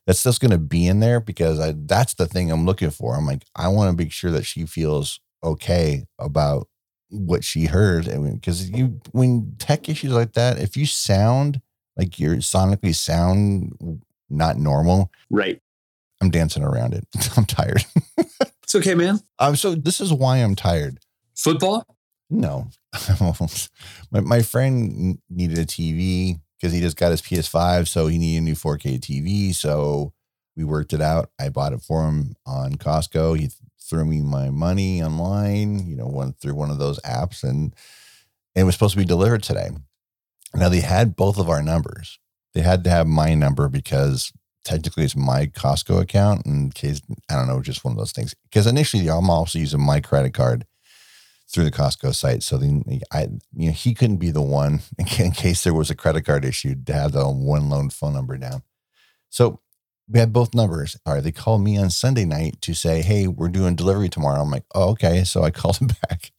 That's 0.05 0.23
just 0.23 0.41
going 0.41 0.51
to 0.51 0.57
be 0.57 0.87
in 0.87 0.99
there 0.99 1.19
because 1.19 1.59
I. 1.59 1.73
That's 1.75 2.13
the 2.15 2.25
thing 2.25 2.51
I'm 2.51 2.65
looking 2.65 2.89
for. 2.89 3.15
I'm 3.15 3.25
like, 3.25 3.43
I 3.55 3.67
want 3.69 3.91
to 3.91 4.03
make 4.03 4.11
sure 4.11 4.31
that 4.31 4.45
she 4.45 4.65
feels 4.65 5.19
okay 5.43 6.05
about 6.19 6.67
what 7.09 7.43
she 7.43 7.65
heard. 7.65 8.07
Mean, 8.07 8.35
because 8.35 8.69
you 8.69 8.99
when 9.11 9.55
tech 9.59 9.87
issues 9.87 10.11
like 10.11 10.33
that, 10.33 10.59
if 10.59 10.75
you 10.75 10.85
sound 10.85 11.61
like 11.97 12.19
you're 12.19 12.37
sonically 12.37 12.95
sound 12.95 14.01
not 14.29 14.57
normal, 14.57 15.11
right? 15.29 15.61
I'm 16.21 16.29
dancing 16.29 16.63
around 16.63 16.93
it. 16.93 17.05
I'm 17.37 17.45
tired. 17.45 17.85
it's 18.63 18.75
okay, 18.75 18.95
man. 18.95 19.19
Um, 19.39 19.55
so 19.55 19.75
this 19.75 20.01
is 20.01 20.11
why 20.11 20.37
I'm 20.37 20.55
tired. 20.55 20.99
Football? 21.35 21.85
No. 22.29 22.69
my, 24.11 24.19
my 24.19 24.41
friend 24.41 25.19
needed 25.29 25.59
a 25.59 25.65
TV 25.65 26.39
because 26.63 26.73
he 26.73 26.79
just 26.79 26.95
got 26.95 27.11
his 27.11 27.21
PS5, 27.21 27.89
so 27.89 28.07
he 28.07 28.17
needed 28.17 28.37
a 28.37 28.45
new 28.45 28.55
4K 28.55 28.97
TV. 28.97 29.53
So 29.53 30.13
we 30.55 30.63
worked 30.63 30.93
it 30.93 31.01
out. 31.01 31.29
I 31.37 31.49
bought 31.49 31.73
it 31.73 31.81
for 31.81 32.07
him 32.07 32.35
on 32.45 32.75
Costco. 32.75 33.37
He 33.37 33.49
threw 33.81 34.05
me 34.05 34.21
my 34.21 34.49
money 34.49 35.03
online, 35.03 35.85
you 35.85 35.97
know, 35.97 36.07
went 36.07 36.39
through 36.39 36.55
one 36.55 36.69
of 36.69 36.77
those 36.77 37.01
apps, 37.01 37.43
and 37.43 37.75
it 38.55 38.63
was 38.63 38.75
supposed 38.75 38.93
to 38.93 38.97
be 38.97 39.03
delivered 39.03 39.43
today. 39.43 39.71
Now 40.55 40.69
they 40.69 40.79
had 40.79 41.17
both 41.17 41.37
of 41.37 41.49
our 41.49 41.61
numbers. 41.61 42.17
They 42.53 42.61
had 42.61 42.85
to 42.85 42.89
have 42.89 43.07
my 43.07 43.33
number 43.33 43.67
because 43.67 44.31
technically 44.63 45.03
it's 45.03 45.17
my 45.17 45.47
Costco 45.47 45.99
account 45.99 46.45
in 46.45 46.71
case 46.71 47.01
I 47.29 47.35
don't 47.35 47.49
know, 47.49 47.61
just 47.61 47.83
one 47.83 47.91
of 47.91 47.97
those 47.97 48.13
things. 48.13 48.35
Because 48.45 48.67
initially 48.67 49.09
I'm 49.09 49.29
also 49.29 49.59
using 49.59 49.81
my 49.81 49.99
credit 49.99 50.33
card 50.33 50.65
through 51.53 51.65
the 51.65 51.71
Costco 51.71 52.15
site. 52.15 52.41
So 52.43 52.57
then 52.57 52.83
I, 53.11 53.29
you 53.55 53.67
know, 53.67 53.71
he 53.71 53.93
couldn't 53.93 54.17
be 54.17 54.31
the 54.31 54.41
one 54.41 54.81
in 54.97 55.31
case 55.31 55.63
there 55.63 55.73
was 55.73 55.89
a 55.89 55.95
credit 55.95 56.23
card 56.23 56.43
issue 56.43 56.75
to 56.85 56.93
have 56.93 57.11
the 57.11 57.27
one 57.27 57.69
lone 57.69 57.89
phone 57.89 58.13
number 58.13 58.37
down. 58.37 58.63
So 59.29 59.61
we 60.09 60.19
had 60.19 60.33
both 60.33 60.53
numbers. 60.53 60.97
All 61.05 61.13
right. 61.13 61.23
They 61.23 61.31
called 61.31 61.61
me 61.61 61.77
on 61.77 61.89
Sunday 61.91 62.25
night 62.25 62.59
to 62.61 62.73
say, 62.73 63.01
Hey, 63.01 63.27
we're 63.27 63.49
doing 63.49 63.75
delivery 63.75 64.09
tomorrow. 64.09 64.41
I'm 64.41 64.51
like, 64.51 64.65
Oh, 64.73 64.89
okay. 64.89 65.23
So 65.23 65.43
I 65.43 65.51
called 65.51 65.77
him 65.77 65.89
back 66.09 66.31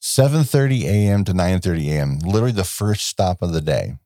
7.30 0.00 0.84
a.m. 0.84 1.24
to 1.24 1.32
9.30 1.32 1.88
a.m. 1.88 2.18
Literally 2.20 2.52
the 2.52 2.64
first 2.64 3.06
stop 3.06 3.42
of 3.42 3.52
the 3.52 3.60
day 3.60 3.96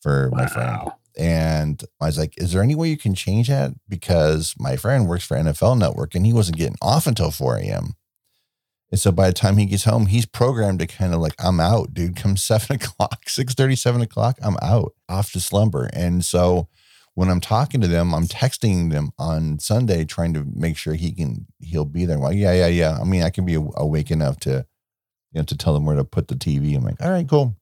for 0.00 0.30
wow. 0.30 0.38
my 0.38 0.46
friend. 0.46 0.92
And 1.18 1.84
I 2.00 2.06
was 2.06 2.18
like, 2.18 2.32
is 2.38 2.52
there 2.52 2.62
any 2.62 2.74
way 2.74 2.88
you 2.88 2.96
can 2.96 3.14
change 3.14 3.48
that? 3.48 3.72
Because 3.86 4.54
my 4.58 4.76
friend 4.76 5.06
works 5.06 5.26
for 5.26 5.36
NFL 5.36 5.78
Network 5.78 6.14
and 6.14 6.24
he 6.24 6.32
wasn't 6.32 6.56
getting 6.56 6.78
off 6.80 7.06
until 7.06 7.30
4 7.30 7.58
a.m. 7.58 7.96
And 8.92 9.00
so 9.00 9.10
by 9.10 9.26
the 9.26 9.32
time 9.32 9.56
he 9.56 9.64
gets 9.64 9.84
home, 9.84 10.06
he's 10.06 10.26
programmed 10.26 10.80
to 10.80 10.86
kind 10.86 11.14
of 11.14 11.20
like, 11.20 11.34
I'm 11.42 11.58
out, 11.60 11.94
dude. 11.94 12.14
Come 12.14 12.36
seven 12.36 12.76
o'clock, 12.76 13.28
6 13.28 13.54
7 13.56 14.00
o'clock, 14.02 14.38
I'm 14.42 14.58
out 14.62 14.92
off 15.08 15.32
to 15.32 15.40
slumber. 15.40 15.88
And 15.94 16.24
so 16.24 16.68
when 17.14 17.30
I'm 17.30 17.40
talking 17.40 17.80
to 17.80 17.88
them, 17.88 18.14
I'm 18.14 18.26
texting 18.26 18.90
them 18.90 19.12
on 19.18 19.58
Sunday, 19.58 20.04
trying 20.04 20.34
to 20.34 20.44
make 20.54 20.76
sure 20.76 20.94
he 20.94 21.12
can, 21.12 21.46
he'll 21.58 21.86
be 21.86 22.04
there. 22.04 22.18
Well, 22.18 22.32
yeah, 22.32 22.52
yeah, 22.52 22.66
yeah. 22.66 22.98
I 23.00 23.04
mean, 23.04 23.22
I 23.22 23.30
can 23.30 23.46
be 23.46 23.54
awake 23.54 24.10
enough 24.10 24.38
to, 24.40 24.66
you 25.32 25.40
know, 25.40 25.44
to 25.44 25.56
tell 25.56 25.74
them 25.74 25.86
where 25.86 25.96
to 25.96 26.04
put 26.04 26.28
the 26.28 26.34
TV. 26.34 26.76
I'm 26.76 26.84
like, 26.84 27.00
all 27.02 27.10
right, 27.10 27.28
cool. 27.28 27.56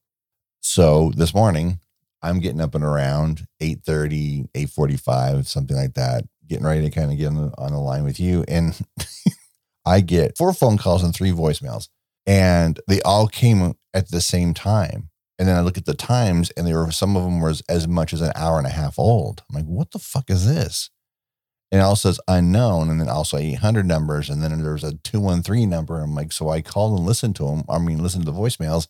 So 0.61 1.11
this 1.15 1.33
morning, 1.33 1.79
I'm 2.21 2.39
getting 2.39 2.61
up 2.61 2.75
and 2.75 2.83
around 2.83 3.47
8:30, 3.61 4.49
8:45, 4.53 5.47
something 5.47 5.75
like 5.75 5.95
that, 5.95 6.25
getting 6.47 6.65
ready 6.65 6.81
to 6.81 6.91
kind 6.91 7.11
of 7.11 7.17
get 7.17 7.27
on 7.27 7.35
the, 7.35 7.53
on 7.57 7.71
the 7.71 7.79
line 7.79 8.03
with 8.03 8.19
you. 8.19 8.45
And 8.47 8.79
I 9.85 10.01
get 10.01 10.37
four 10.37 10.53
phone 10.53 10.77
calls 10.77 11.03
and 11.03 11.13
three 11.13 11.31
voicemails. 11.31 11.87
And 12.25 12.79
they 12.87 13.01
all 13.01 13.27
came 13.27 13.73
at 13.93 14.11
the 14.11 14.21
same 14.21 14.53
time. 14.53 15.09
And 15.39 15.47
then 15.47 15.57
I 15.57 15.61
look 15.61 15.77
at 15.77 15.85
the 15.85 15.95
times 15.95 16.51
and 16.51 16.67
they 16.67 16.73
were 16.73 16.91
some 16.91 17.17
of 17.17 17.23
them 17.23 17.39
were 17.39 17.49
as, 17.49 17.63
as 17.67 17.87
much 17.87 18.13
as 18.13 18.21
an 18.21 18.31
hour 18.35 18.59
and 18.59 18.67
a 18.67 18.71
half 18.71 18.99
old. 18.99 19.41
I'm 19.49 19.55
like, 19.55 19.65
what 19.65 19.91
the 19.91 19.99
fuck 19.99 20.29
is 20.29 20.47
this? 20.47 20.91
And 21.71 21.79
it 21.79 21.83
also 21.83 22.09
says 22.09 22.19
unknown, 22.27 22.89
and 22.89 22.99
then 22.99 23.07
also 23.07 23.37
800 23.37 23.85
numbers, 23.85 24.29
and 24.29 24.43
then 24.43 24.61
there's 24.61 24.83
a 24.83 24.97
213 24.97 25.69
number. 25.69 26.01
I'm 26.01 26.13
like, 26.13 26.33
so 26.33 26.49
I 26.49 26.61
called 26.61 26.99
and 26.99 27.07
listened 27.07 27.37
to 27.37 27.45
them. 27.45 27.63
I 27.69 27.79
mean, 27.79 28.03
listen 28.03 28.19
to 28.25 28.29
the 28.29 28.37
voicemails, 28.37 28.87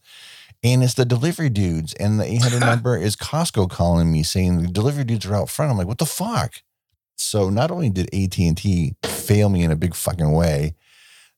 and 0.63 0.83
it's 0.83 0.95
the 0.95 1.05
delivery 1.05 1.49
dudes. 1.49 1.93
And 1.93 2.19
the 2.19 2.25
800 2.25 2.59
number 2.65 2.97
is 2.97 3.15
Costco 3.15 3.69
calling 3.69 4.11
me 4.11 4.23
saying 4.23 4.63
the 4.63 4.67
delivery 4.67 5.03
dudes 5.03 5.27
are 5.27 5.35
out 5.35 5.49
front. 5.49 5.71
I'm 5.71 5.77
like, 5.77 5.85
what 5.85 5.99
the 5.99 6.07
fuck? 6.07 6.55
So 7.17 7.51
not 7.51 7.69
only 7.69 7.91
did 7.91 8.13
AT&T 8.15 8.95
fail 9.03 9.49
me 9.49 9.63
in 9.63 9.69
a 9.69 9.75
big 9.75 9.93
fucking 9.93 10.31
way, 10.31 10.73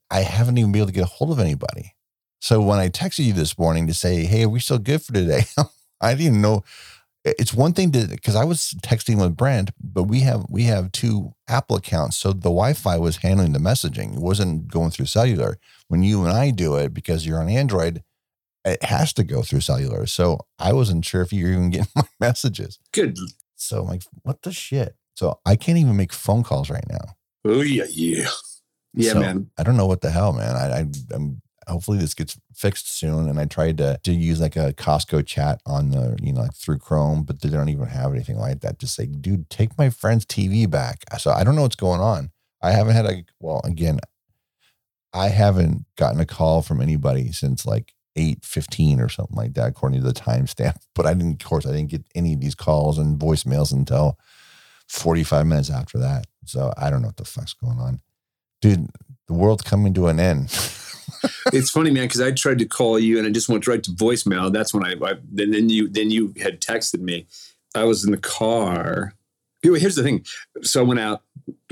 I 0.09 0.21
haven't 0.21 0.57
even 0.57 0.71
been 0.71 0.81
able 0.81 0.87
to 0.87 0.93
get 0.93 1.03
a 1.03 1.07
hold 1.07 1.31
of 1.31 1.39
anybody. 1.39 1.93
So 2.39 2.61
when 2.61 2.79
I 2.79 2.89
texted 2.89 3.25
you 3.25 3.33
this 3.33 3.57
morning 3.57 3.87
to 3.87 3.93
say, 3.93 4.25
hey, 4.25 4.43
are 4.43 4.49
we 4.49 4.59
still 4.59 4.79
good 4.79 5.01
for 5.01 5.13
today? 5.13 5.43
I 6.01 6.13
didn't 6.15 6.41
know 6.41 6.63
it's 7.25 7.53
one 7.53 7.73
thing 7.73 7.91
to 7.91 8.07
because 8.07 8.35
I 8.35 8.43
was 8.43 8.75
texting 8.83 9.19
with 9.19 9.37
Brent, 9.37 9.71
but 9.81 10.03
we 10.03 10.21
have 10.21 10.45
we 10.49 10.63
have 10.63 10.91
two 10.91 11.33
Apple 11.47 11.77
accounts, 11.77 12.17
so 12.17 12.33
the 12.33 12.43
Wi-Fi 12.43 12.97
was 12.97 13.17
handling 13.17 13.53
the 13.53 13.59
messaging. 13.59 14.15
It 14.15 14.21
wasn't 14.21 14.67
going 14.67 14.91
through 14.91 15.05
cellular. 15.05 15.57
When 15.87 16.03
you 16.03 16.23
and 16.23 16.33
I 16.33 16.51
do 16.51 16.75
it, 16.75 16.93
because 16.93 17.25
you're 17.25 17.39
on 17.39 17.49
Android, 17.49 18.03
it 18.65 18.83
has 18.83 19.13
to 19.13 19.23
go 19.23 19.41
through 19.41 19.61
cellular. 19.61 20.05
So 20.05 20.39
I 20.59 20.73
wasn't 20.73 21.05
sure 21.05 21.21
if 21.21 21.31
you're 21.31 21.51
even 21.51 21.69
getting 21.71 21.91
my 21.95 22.03
messages. 22.19 22.79
Good. 22.91 23.17
So 23.55 23.81
I'm 23.81 23.87
like, 23.87 24.03
what 24.23 24.41
the 24.41 24.51
shit? 24.51 24.95
So 25.15 25.39
I 25.45 25.55
can't 25.55 25.77
even 25.77 25.95
make 25.95 26.11
phone 26.11 26.43
calls 26.43 26.69
right 26.69 26.87
now. 26.89 27.15
Oh 27.45 27.61
yeah, 27.61 27.85
yeah, 27.89 28.27
yeah, 28.93 29.13
So, 29.13 29.19
man. 29.19 29.49
I 29.57 29.63
don't 29.63 29.77
know 29.77 29.87
what 29.87 30.01
the 30.01 30.11
hell, 30.11 30.33
man. 30.33 30.55
I, 30.55 30.79
I 30.79 30.85
I'm 31.13 31.41
hopefully 31.67 31.97
this 31.97 32.13
gets 32.13 32.37
fixed 32.53 32.97
soon. 32.97 33.29
And 33.29 33.39
I 33.39 33.45
tried 33.45 33.77
to 33.77 33.99
to 34.03 34.13
use 34.13 34.39
like 34.41 34.55
a 34.55 34.73
Costco 34.73 35.25
chat 35.25 35.61
on 35.65 35.91
the 35.91 36.17
you 36.21 36.33
know 36.33 36.41
like 36.41 36.53
through 36.53 36.79
Chrome, 36.79 37.23
but 37.23 37.41
they 37.41 37.49
don't 37.49 37.69
even 37.69 37.87
have 37.87 38.11
anything 38.11 38.37
like 38.37 38.61
that. 38.61 38.79
Just 38.79 38.95
say, 38.95 39.05
dude, 39.05 39.49
take 39.49 39.77
my 39.77 39.89
friend's 39.89 40.25
TV 40.25 40.69
back. 40.69 41.03
So 41.17 41.31
I 41.31 41.43
don't 41.43 41.55
know 41.55 41.63
what's 41.63 41.75
going 41.75 42.01
on. 42.01 42.31
I 42.61 42.71
haven't 42.71 42.95
had 42.95 43.05
a 43.05 43.23
well 43.39 43.61
again. 43.63 43.99
I 45.13 45.29
haven't 45.29 45.85
gotten 45.95 46.19
a 46.19 46.25
call 46.25 46.61
from 46.61 46.81
anybody 46.81 47.31
since 47.31 47.65
like 47.65 47.93
eight 48.15 48.43
fifteen 48.43 48.99
or 48.99 49.09
something 49.09 49.35
like 49.35 49.53
that, 49.53 49.69
according 49.69 50.01
to 50.01 50.07
the 50.07 50.13
timestamp. 50.13 50.77
But 50.95 51.05
I 51.05 51.13
didn't, 51.13 51.43
of 51.43 51.49
course, 51.49 51.65
I 51.65 51.71
didn't 51.71 51.89
get 51.89 52.05
any 52.15 52.33
of 52.33 52.39
these 52.41 52.55
calls 52.55 52.97
and 52.97 53.19
voicemails 53.19 53.71
until 53.73 54.17
forty 54.87 55.23
five 55.23 55.45
minutes 55.45 55.69
after 55.69 55.97
that. 55.99 56.25
So 56.45 56.73
I 56.77 56.89
don't 56.89 57.01
know 57.01 57.07
what 57.09 57.17
the 57.17 57.25
fuck's 57.25 57.53
going 57.53 57.79
on, 57.79 58.01
dude. 58.63 58.89
The 59.27 59.33
world's 59.33 59.61
coming 59.61 59.93
to 59.93 60.07
an 60.07 60.19
end. 60.19 60.45
it's 61.53 61.69
funny, 61.69 61.91
man, 61.91 62.05
because 62.05 62.21
I 62.21 62.31
tried 62.31 62.59
to 62.59 62.65
call 62.65 62.97
you 62.97 63.17
and 63.17 63.27
I 63.27 63.29
just 63.29 63.49
went 63.49 63.67
right 63.67 63.83
to 63.83 63.91
voicemail. 63.91 64.51
That's 64.51 64.73
when 64.73 64.85
I, 64.85 64.93
I 65.05 65.15
then, 65.29 65.51
then 65.51 65.69
you 65.69 65.89
then 65.89 66.11
you 66.11 66.33
had 66.41 66.61
texted 66.61 67.01
me. 67.01 67.27
I 67.75 67.83
was 67.83 68.05
in 68.05 68.11
the 68.11 68.17
car. 68.17 69.15
Here's 69.61 69.95
the 69.95 70.03
thing. 70.03 70.25
So 70.61 70.81
I 70.81 70.83
went 70.83 70.99
out. 70.99 71.23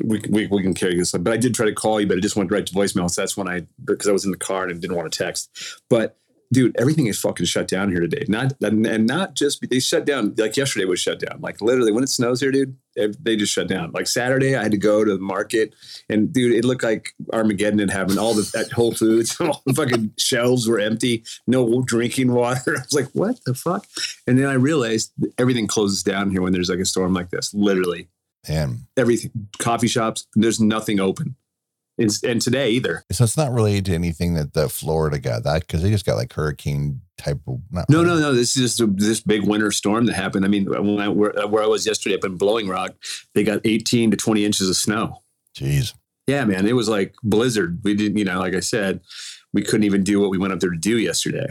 We, 0.04 0.22
we, 0.30 0.48
we 0.48 0.64
can 0.64 0.74
carry 0.74 0.98
this, 0.98 1.12
but 1.12 1.32
I 1.32 1.38
did 1.38 1.54
try 1.54 1.66
to 1.66 1.74
call 1.74 2.02
you, 2.02 2.08
but 2.08 2.18
it 2.18 2.22
just 2.22 2.36
went 2.36 2.52
right 2.52 2.66
to 2.66 2.74
voicemail. 2.74 3.10
So 3.10 3.22
that's 3.22 3.38
when 3.38 3.48
I 3.48 3.68
because 3.86 4.10
I 4.10 4.12
was 4.12 4.26
in 4.26 4.32
the 4.32 4.38
car 4.38 4.68
and 4.68 4.82
didn't 4.82 4.98
want 4.98 5.12
to 5.12 5.18
text. 5.18 5.50
But 5.90 6.18
dude, 6.52 6.76
everything 6.78 7.08
is 7.08 7.20
fucking 7.20 7.46
shut 7.46 7.68
down 7.68 7.90
here 7.90 8.02
today. 8.02 8.26
Not 8.28 8.54
and, 8.62 8.86
and 8.86 9.08
not 9.08 9.36
just 9.36 9.64
they 9.70 9.80
shut 9.80 10.06
down 10.06 10.34
like 10.38 10.58
yesterday 10.58 10.86
was 10.86 11.00
shut 11.00 11.20
down. 11.20 11.40
Like 11.42 11.62
literally 11.62 11.92
when 11.92 12.04
it 12.04 12.10
snows 12.10 12.42
here, 12.42 12.52
dude, 12.52 12.76
eh, 12.98 13.08
they 13.20 13.36
just 13.36 13.54
shut 13.54 13.68
down. 13.68 13.92
Like 13.92 14.08
Saturday, 14.08 14.56
I 14.56 14.64
had 14.64 14.72
to 14.72 14.78
go 14.78 15.04
to 15.06 15.14
the 15.14 15.24
market, 15.24 15.74
and 16.10 16.32
dude, 16.32 16.54
it 16.54 16.66
looked 16.66 16.84
like 16.84 17.14
Armageddon 17.34 17.80
had 17.80 17.90
happened. 17.90 18.20
All 18.20 18.34
the 18.34 18.50
at 18.58 18.72
Whole 18.72 18.94
Foods, 18.94 19.36
all 19.42 19.62
the 19.66 19.74
fucking 19.74 20.14
shelves 20.18 20.68
were 20.68 20.80
empty, 20.80 21.24
no 21.48 21.82
drinking 21.82 22.34
water. 22.34 22.76
I 22.78 22.82
was 22.82 22.94
like, 22.94 23.10
what 23.14 23.40
the 23.46 23.54
fuck? 23.54 23.86
And 24.28 24.38
then 24.38 24.48
I 24.48 24.54
realized 24.54 25.12
everything 25.38 25.68
closes 25.68 26.04
down 26.04 26.32
here 26.32 26.42
when 26.42 26.54
there's 26.54 26.70
like 26.70 26.80
a 26.80 26.86
storm 26.86 27.14
like 27.14 27.30
this. 27.30 27.54
Literally 27.54 28.10
and 28.48 28.80
everything, 28.98 29.32
coffee 29.60 29.88
shops, 29.88 30.28
there's 30.36 30.60
nothing 30.60 31.00
open. 31.00 31.36
It's, 32.02 32.24
and 32.24 32.42
today 32.42 32.72
either. 32.72 33.04
so 33.12 33.24
it's 33.24 33.38
not 33.38 33.52
related 33.52 33.86
to 33.86 33.94
anything 33.94 34.34
that 34.36 34.54
the 34.54 34.70
Florida 34.70 35.20
got 35.20 35.44
that 35.44 35.62
because 35.62 35.82
they 35.82 35.90
just 35.90 36.06
got 36.06 36.16
like 36.16 36.34
hurricane 36.34 37.02
type 37.18 37.40
of 37.48 37.62
No, 37.72 37.84
really. 37.90 38.06
no, 38.06 38.20
no. 38.20 38.34
This 38.34 38.56
is 38.58 38.64
just 38.64 38.80
a, 38.82 38.88
this 38.88 39.20
big 39.22 39.48
winter 39.48 39.72
storm 39.72 40.06
that 40.08 40.14
happened. 40.14 40.46
I 40.46 40.48
mean, 40.48 40.66
when 40.66 41.00
I, 41.00 41.08
where, 41.08 41.34
where 41.48 41.64
I 41.64 41.68
was 41.68 41.86
yesterday 41.86 42.16
up 42.16 42.24
in 42.24 42.38
Blowing 42.38 42.68
Rock, 42.68 42.96
they 43.34 43.44
got 43.44 43.62
18 43.64 44.12
to 44.12 44.18
20 44.18 44.46
inches 44.46 44.70
of 44.70 44.76
snow. 44.76 45.22
Jeez. 45.56 45.94
Yeah, 46.28 46.46
man, 46.46 46.68
it 46.68 46.74
was 46.74 46.88
like 46.88 47.16
blizzard. 47.24 47.80
We 47.84 47.96
didn't, 47.96 48.18
you 48.18 48.26
know, 48.26 48.40
like 48.40 48.56
I 48.56 48.60
said, 48.60 49.02
we 49.54 49.62
couldn't 49.64 49.84
even 49.84 50.04
do 50.04 50.20
what 50.20 50.30
we 50.30 50.38
went 50.38 50.54
up 50.54 50.60
there 50.60 50.70
to 50.70 50.78
do 50.78 50.98
yesterday. 50.98 51.48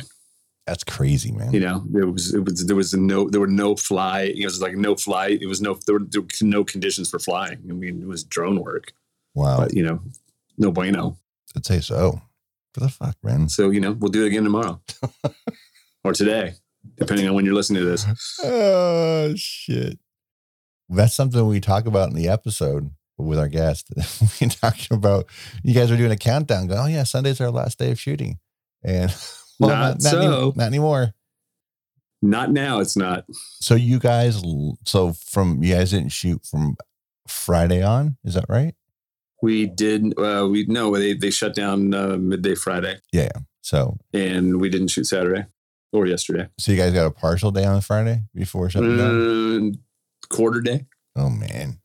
That's 0.66 0.84
crazy, 0.84 1.32
man. 1.32 1.52
You 1.52 1.60
know, 1.60 1.84
there 1.90 2.06
was 2.06 2.32
it 2.32 2.44
was 2.44 2.64
there 2.64 2.76
was 2.76 2.94
no 2.94 3.28
there 3.28 3.40
were 3.40 3.48
no 3.48 3.74
fly. 3.74 4.32
It 4.36 4.44
was 4.44 4.62
like 4.62 4.76
no 4.76 4.94
fly. 4.94 5.38
It 5.40 5.48
was 5.48 5.60
no 5.60 5.76
there 5.86 5.98
were, 5.98 6.04
there 6.08 6.20
were 6.20 6.28
no 6.42 6.62
conditions 6.62 7.10
for 7.10 7.18
flying. 7.18 7.58
I 7.68 7.72
mean, 7.72 8.00
it 8.00 8.06
was 8.06 8.22
drone 8.22 8.60
work, 8.60 8.92
wow. 9.34 9.58
but 9.58 9.74
you 9.74 9.82
know, 9.82 10.00
no 10.60 10.70
bueno. 10.70 11.16
I'd 11.56 11.66
say 11.66 11.80
so. 11.80 12.20
For 12.74 12.80
the 12.80 12.88
fuck, 12.88 13.16
man. 13.24 13.48
So 13.48 13.70
you 13.70 13.80
know, 13.80 13.92
we'll 13.92 14.12
do 14.12 14.22
it 14.24 14.28
again 14.28 14.44
tomorrow 14.44 14.80
or 16.04 16.12
today, 16.12 16.54
depending 16.98 17.26
on 17.28 17.34
when 17.34 17.44
you're 17.44 17.54
listening 17.54 17.82
to 17.82 17.88
this. 17.88 18.06
Oh 18.44 19.34
shit. 19.34 19.98
That's 20.88 21.14
something 21.14 21.44
we 21.46 21.60
talk 21.60 21.86
about 21.86 22.10
in 22.10 22.14
the 22.16 22.28
episode 22.28 22.90
with 23.18 23.38
our 23.38 23.48
guest. 23.48 23.88
we 24.40 24.46
talking 24.48 24.96
about 24.96 25.26
you 25.64 25.74
guys 25.74 25.90
are 25.90 25.96
doing 25.96 26.12
a 26.12 26.16
countdown. 26.16 26.68
Go, 26.68 26.76
oh 26.76 26.86
yeah, 26.86 27.02
Sunday's 27.02 27.40
our 27.40 27.50
last 27.50 27.78
day 27.78 27.90
of 27.90 27.98
shooting, 27.98 28.38
and 28.84 29.12
well, 29.58 29.70
Not 29.70 29.90
any- 29.92 30.26
so. 30.26 30.52
not 30.54 30.66
anymore. 30.66 31.12
Not 32.22 32.52
now. 32.52 32.80
It's 32.80 32.96
not. 32.96 33.24
So 33.60 33.74
you 33.74 33.98
guys, 33.98 34.42
so 34.84 35.12
from 35.14 35.62
you 35.62 35.74
guys 35.74 35.90
didn't 35.92 36.12
shoot 36.12 36.44
from 36.44 36.76
Friday 37.26 37.82
on, 37.82 38.18
is 38.24 38.34
that 38.34 38.44
right? 38.48 38.74
We 39.42 39.66
did. 39.66 40.18
Uh, 40.18 40.48
we 40.50 40.66
no. 40.66 40.94
They 40.96 41.14
they 41.14 41.30
shut 41.30 41.54
down 41.54 41.94
uh, 41.94 42.16
midday 42.18 42.54
Friday, 42.54 42.98
Yeah. 43.12 43.30
So 43.62 43.96
and 44.12 44.60
we 44.60 44.68
didn't 44.68 44.88
shoot 44.88 45.06
Saturday 45.06 45.46
or 45.92 46.06
yesterday. 46.06 46.48
so 46.58 46.72
you 46.72 46.78
guys 46.78 46.92
got 46.92 47.06
a 47.06 47.10
partial 47.10 47.50
day 47.50 47.64
on 47.64 47.80
Friday 47.80 48.22
before 48.34 48.68
shutting 48.70 48.96
down. 48.96 49.72
Uh, 49.74 49.76
quarter 50.34 50.60
day. 50.60 50.86
Oh 51.16 51.28
man. 51.30 51.80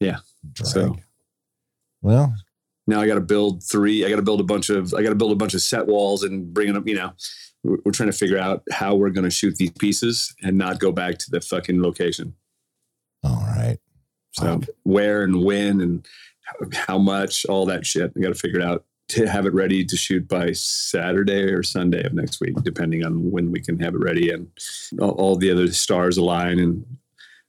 Yeah. 0.00 0.18
Drag. 0.52 0.68
So- 0.68 0.96
well, 2.02 2.34
Now 2.86 3.00
I 3.00 3.06
got 3.08 3.14
to 3.16 3.20
build 3.20 3.64
three. 3.64 4.04
I 4.04 4.10
got 4.10 4.16
to 4.16 4.22
build 4.22 4.40
a 4.40 4.44
bunch 4.44 4.68
of. 4.70 4.94
I 4.94 5.02
got 5.02 5.08
to 5.08 5.14
build 5.16 5.32
a 5.32 5.36
bunch 5.36 5.54
of 5.54 5.62
set 5.62 5.86
walls 5.86 6.22
and 6.22 6.52
bring 6.54 6.72
them. 6.72 6.86
You 6.86 6.94
know, 6.94 7.12
we're, 7.64 7.78
we're 7.84 7.92
trying 7.92 8.10
to 8.12 8.16
figure 8.16 8.38
out 8.38 8.62
how 8.70 8.94
we're 8.94 9.10
going 9.10 9.24
to 9.24 9.30
shoot 9.30 9.56
these 9.56 9.72
pieces 9.72 10.32
and 10.42 10.56
not 10.56 10.78
go 10.78 10.92
back 10.92 11.18
to 11.18 11.30
the 11.30 11.40
fucking 11.40 11.82
location. 11.82 12.34
all 13.24 13.42
right. 13.56 13.78
So 14.38 14.60
where 14.82 15.22
and 15.22 15.44
when 15.44 15.80
and 15.80 16.06
how- 16.74 16.98
much, 16.98 17.44
all 17.46 17.66
that 17.66 17.84
shit. 17.84 18.12
We 18.14 18.22
got 18.22 18.28
to 18.28 18.34
figure 18.34 18.60
it 18.60 18.64
out 18.64 18.84
to 19.08 19.26
have 19.26 19.46
it 19.46 19.54
ready 19.54 19.84
to 19.84 19.96
shoot 19.96 20.26
by 20.26 20.52
Saturday 20.52 21.52
or 21.52 21.62
Sunday 21.62 22.04
of 22.04 22.12
next 22.12 22.40
week, 22.40 22.56
depending 22.62 23.04
on 23.04 23.30
when 23.30 23.52
we 23.52 23.60
can 23.60 23.78
have 23.78 23.94
it 23.94 24.00
ready 24.00 24.30
and 24.30 24.48
all, 25.00 25.10
all 25.10 25.36
the 25.36 25.50
other 25.50 25.70
stars 25.72 26.16
align. 26.16 26.58
And 26.58 26.84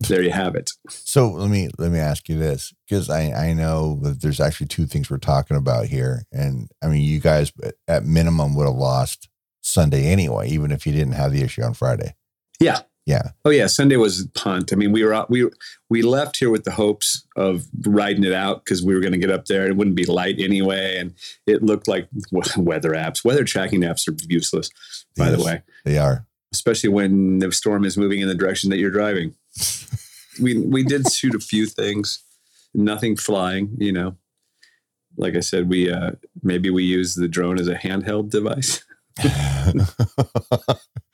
there 0.02 0.22
you 0.22 0.32
have 0.32 0.56
it. 0.56 0.72
So 0.90 1.32
let 1.32 1.50
me 1.50 1.70
let 1.80 1.92
me 1.92 1.98
ask 2.00 2.30
you 2.30 2.38
this 2.38 2.74
because 2.88 3.10
I 3.10 3.32
I 3.32 3.54
know 3.54 4.00
that 4.04 4.22
there's 4.22 4.40
actually 4.40 4.68
two 4.68 4.86
things 4.86 5.10
we're 5.10 5.18
talking 5.18 5.58
about 5.58 5.88
here, 5.88 6.26
and 6.32 6.70
I 6.84 6.88
mean 6.88 7.02
you 7.02 7.20
guys 7.20 7.52
at 7.88 8.06
minimum 8.06 8.56
would 8.56 8.68
have 8.68 8.76
lost 8.76 9.28
Sunday 9.62 10.08
anyway, 10.08 10.50
even 10.50 10.72
if 10.72 10.86
you 10.86 10.94
didn't 10.94 11.14
have 11.14 11.32
the 11.32 11.42
issue 11.42 11.64
on 11.64 11.74
Friday. 11.74 12.16
Yeah. 12.60 12.82
Yeah. 13.08 13.32
Oh 13.46 13.52
yeah, 13.52 13.68
Sunday 13.68 13.96
was 13.96 14.28
punt. 14.36 14.74
I 14.74 14.76
mean, 14.76 14.92
we 14.92 15.02
were 15.02 15.14
out, 15.14 15.30
we 15.30 15.50
we 15.90 16.02
left 16.02 16.36
here 16.36 16.50
with 16.50 16.66
the 16.66 16.74
hopes 16.74 17.26
of 17.38 17.64
riding 17.86 18.26
it 18.26 18.34
out 18.34 18.66
because 18.66 18.84
we 18.84 18.94
were 18.94 19.00
going 19.00 19.14
to 19.14 19.18
get 19.18 19.32
up 19.32 19.46
there. 19.46 19.66
It 19.66 19.78
wouldn't 19.78 19.96
be 19.96 20.04
light 20.04 20.36
anyway, 20.40 20.98
and 20.98 21.14
it 21.46 21.64
looked 21.64 21.88
like 21.88 22.10
weather 22.58 22.92
apps, 22.92 23.24
weather 23.24 23.46
tracking 23.46 23.80
apps 23.80 24.10
are 24.10 24.16
useless. 24.28 24.70
By 25.16 25.30
the 25.30 25.42
way, 25.42 25.64
they 25.86 25.98
are. 25.98 26.28
especially 26.52 26.90
when 26.90 27.40
the 27.40 27.50
storm 27.54 27.86
is 27.86 27.98
moving 27.98 28.20
in 28.20 28.28
the 28.28 28.36
direction 28.36 28.70
that 28.72 28.78
you're 28.78 28.92
driving. 28.92 29.36
we 30.42 30.60
we 30.60 30.84
did 30.84 31.10
shoot 31.10 31.34
a 31.34 31.40
few 31.40 31.66
things, 31.66 32.22
nothing 32.74 33.16
flying. 33.16 33.70
You 33.78 33.94
know, 33.94 34.18
like 35.16 35.38
I 35.38 35.40
said, 35.40 35.70
we 35.70 35.90
uh, 35.90 36.12
maybe 36.44 36.70
we 36.70 36.84
use 36.84 37.16
the 37.16 37.30
drone 37.30 37.58
as 37.58 37.70
a 37.70 37.76
handheld 37.76 38.32
device. 38.32 38.84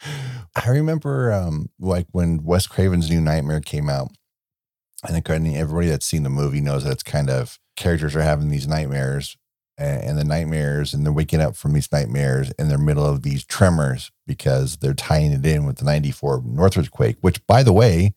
I 0.55 0.69
remember 0.69 1.31
um 1.31 1.69
like 1.79 2.07
when 2.11 2.43
Wes 2.43 2.67
Craven's 2.67 3.09
New 3.09 3.21
Nightmare 3.21 3.61
came 3.61 3.89
out. 3.89 4.11
I 5.03 5.09
think 5.09 5.29
everybody 5.29 5.87
that's 5.87 6.05
seen 6.05 6.23
the 6.23 6.29
movie 6.29 6.61
knows 6.61 6.85
that 6.85 6.93
it's 6.93 7.03
kind 7.03 7.29
of 7.29 7.59
characters 7.75 8.15
are 8.15 8.21
having 8.21 8.49
these 8.49 8.67
nightmares 8.67 9.35
and, 9.77 10.03
and 10.03 10.17
the 10.17 10.23
nightmares, 10.23 10.93
and 10.93 11.05
they're 11.05 11.11
waking 11.11 11.41
up 11.41 11.55
from 11.55 11.73
these 11.73 11.91
nightmares 11.91 12.51
in 12.51 12.69
the 12.69 12.77
middle 12.77 13.05
of 13.05 13.23
these 13.23 13.43
tremors 13.43 14.11
because 14.25 14.77
they're 14.77 14.93
tying 14.93 15.31
it 15.31 15.45
in 15.45 15.65
with 15.65 15.77
the 15.77 15.85
94 15.85 16.43
Northridge 16.45 16.91
quake, 16.91 17.17
which, 17.21 17.45
by 17.47 17.63
the 17.63 17.73
way, 17.73 18.13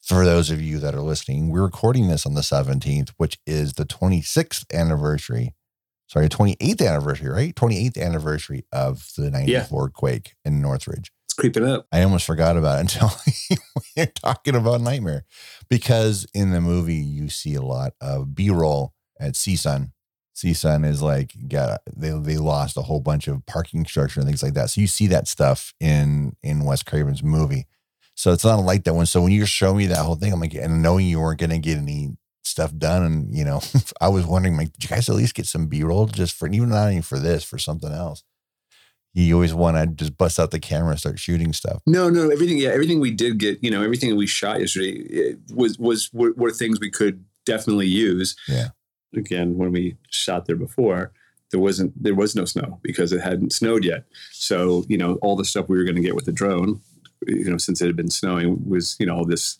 for 0.00 0.24
those 0.24 0.50
of 0.50 0.62
you 0.62 0.78
that 0.78 0.94
are 0.94 1.02
listening, 1.02 1.50
we're 1.50 1.62
recording 1.62 2.08
this 2.08 2.24
on 2.24 2.34
the 2.34 2.40
17th, 2.40 3.10
which 3.16 3.38
is 3.46 3.74
the 3.74 3.84
26th 3.84 4.64
anniversary. 4.72 5.54
Sorry, 6.06 6.28
28th 6.28 6.86
anniversary, 6.86 7.28
right? 7.28 7.54
28th 7.54 7.98
anniversary 8.00 8.64
of 8.72 9.10
the 9.16 9.30
94 9.30 9.90
quake 9.90 10.34
in 10.44 10.62
Northridge. 10.62 11.12
Creeping 11.40 11.64
up. 11.64 11.86
I 11.90 12.02
almost 12.02 12.26
forgot 12.26 12.58
about 12.58 12.78
it 12.78 12.80
until 12.80 13.10
you're 13.96 14.06
talking 14.06 14.54
about 14.54 14.82
Nightmare. 14.82 15.24
Because 15.70 16.26
in 16.34 16.50
the 16.50 16.60
movie, 16.60 16.96
you 16.96 17.30
see 17.30 17.54
a 17.54 17.62
lot 17.62 17.94
of 18.00 18.34
B 18.34 18.50
roll 18.50 18.92
at 19.18 19.32
CSUN. 19.32 19.92
CSUN 20.36 20.86
is 20.86 21.00
like, 21.00 21.32
got 21.48 21.80
they, 21.96 22.10
they 22.10 22.36
lost 22.36 22.76
a 22.76 22.82
whole 22.82 23.00
bunch 23.00 23.26
of 23.26 23.44
parking 23.46 23.86
structure 23.86 24.20
and 24.20 24.28
things 24.28 24.42
like 24.42 24.52
that. 24.52 24.68
So 24.68 24.82
you 24.82 24.86
see 24.86 25.06
that 25.06 25.28
stuff 25.28 25.72
in 25.80 26.36
in 26.42 26.64
Wes 26.64 26.82
Craven's 26.82 27.22
movie. 27.22 27.66
So 28.14 28.32
it's 28.32 28.44
not 28.44 28.56
like 28.56 28.84
that 28.84 28.94
one. 28.94 29.06
So 29.06 29.22
when 29.22 29.32
you 29.32 29.46
show 29.46 29.72
me 29.72 29.86
that 29.86 30.04
whole 30.04 30.16
thing, 30.16 30.34
I'm 30.34 30.40
like, 30.40 30.52
and 30.52 30.82
knowing 30.82 31.06
you 31.06 31.20
weren't 31.20 31.40
going 31.40 31.50
to 31.50 31.58
get 31.58 31.78
any 31.78 32.18
stuff 32.44 32.76
done, 32.76 33.02
and 33.02 33.34
you 33.34 33.46
know, 33.46 33.62
I 34.00 34.08
was 34.08 34.26
wondering, 34.26 34.58
like, 34.58 34.74
did 34.74 34.84
you 34.84 34.94
guys 34.94 35.08
at 35.08 35.16
least 35.16 35.34
get 35.34 35.46
some 35.46 35.68
B 35.68 35.82
roll 35.84 36.06
just 36.06 36.36
for 36.36 36.46
even 36.48 36.68
not 36.68 36.90
even 36.90 37.00
for 37.00 37.18
this, 37.18 37.44
for 37.44 37.58
something 37.58 37.90
else? 37.90 38.24
You 39.12 39.34
always 39.34 39.52
want 39.52 39.76
to 39.76 39.86
just 39.86 40.16
bust 40.16 40.38
out 40.38 40.52
the 40.52 40.60
camera 40.60 40.90
and 40.90 40.98
start 40.98 41.18
shooting 41.18 41.52
stuff. 41.52 41.82
No, 41.86 42.08
no, 42.08 42.30
everything. 42.30 42.58
Yeah, 42.58 42.70
everything 42.70 43.00
we 43.00 43.10
did 43.10 43.38
get, 43.38 43.62
you 43.62 43.70
know, 43.70 43.82
everything 43.82 44.14
we 44.16 44.26
shot 44.26 44.60
yesterday 44.60 45.34
was 45.52 45.78
was 45.78 46.10
were, 46.12 46.32
were 46.36 46.52
things 46.52 46.78
we 46.78 46.90
could 46.90 47.24
definitely 47.44 47.88
use. 47.88 48.36
Yeah. 48.48 48.68
Again, 49.16 49.56
when 49.56 49.72
we 49.72 49.96
shot 50.10 50.46
there 50.46 50.56
before, 50.56 51.12
there 51.50 51.58
wasn't 51.58 52.00
there 52.00 52.14
was 52.14 52.36
no 52.36 52.44
snow 52.44 52.78
because 52.82 53.12
it 53.12 53.20
hadn't 53.20 53.52
snowed 53.52 53.84
yet. 53.84 54.04
So 54.30 54.84
you 54.88 54.96
know, 54.96 55.14
all 55.22 55.34
the 55.34 55.44
stuff 55.44 55.68
we 55.68 55.76
were 55.76 55.84
going 55.84 55.96
to 55.96 56.02
get 56.02 56.14
with 56.14 56.26
the 56.26 56.32
drone, 56.32 56.80
you 57.26 57.50
know, 57.50 57.58
since 57.58 57.80
it 57.80 57.86
had 57.86 57.96
been 57.96 58.10
snowing, 58.10 58.68
was 58.68 58.96
you 59.00 59.06
know 59.06 59.16
all 59.16 59.24
this 59.24 59.58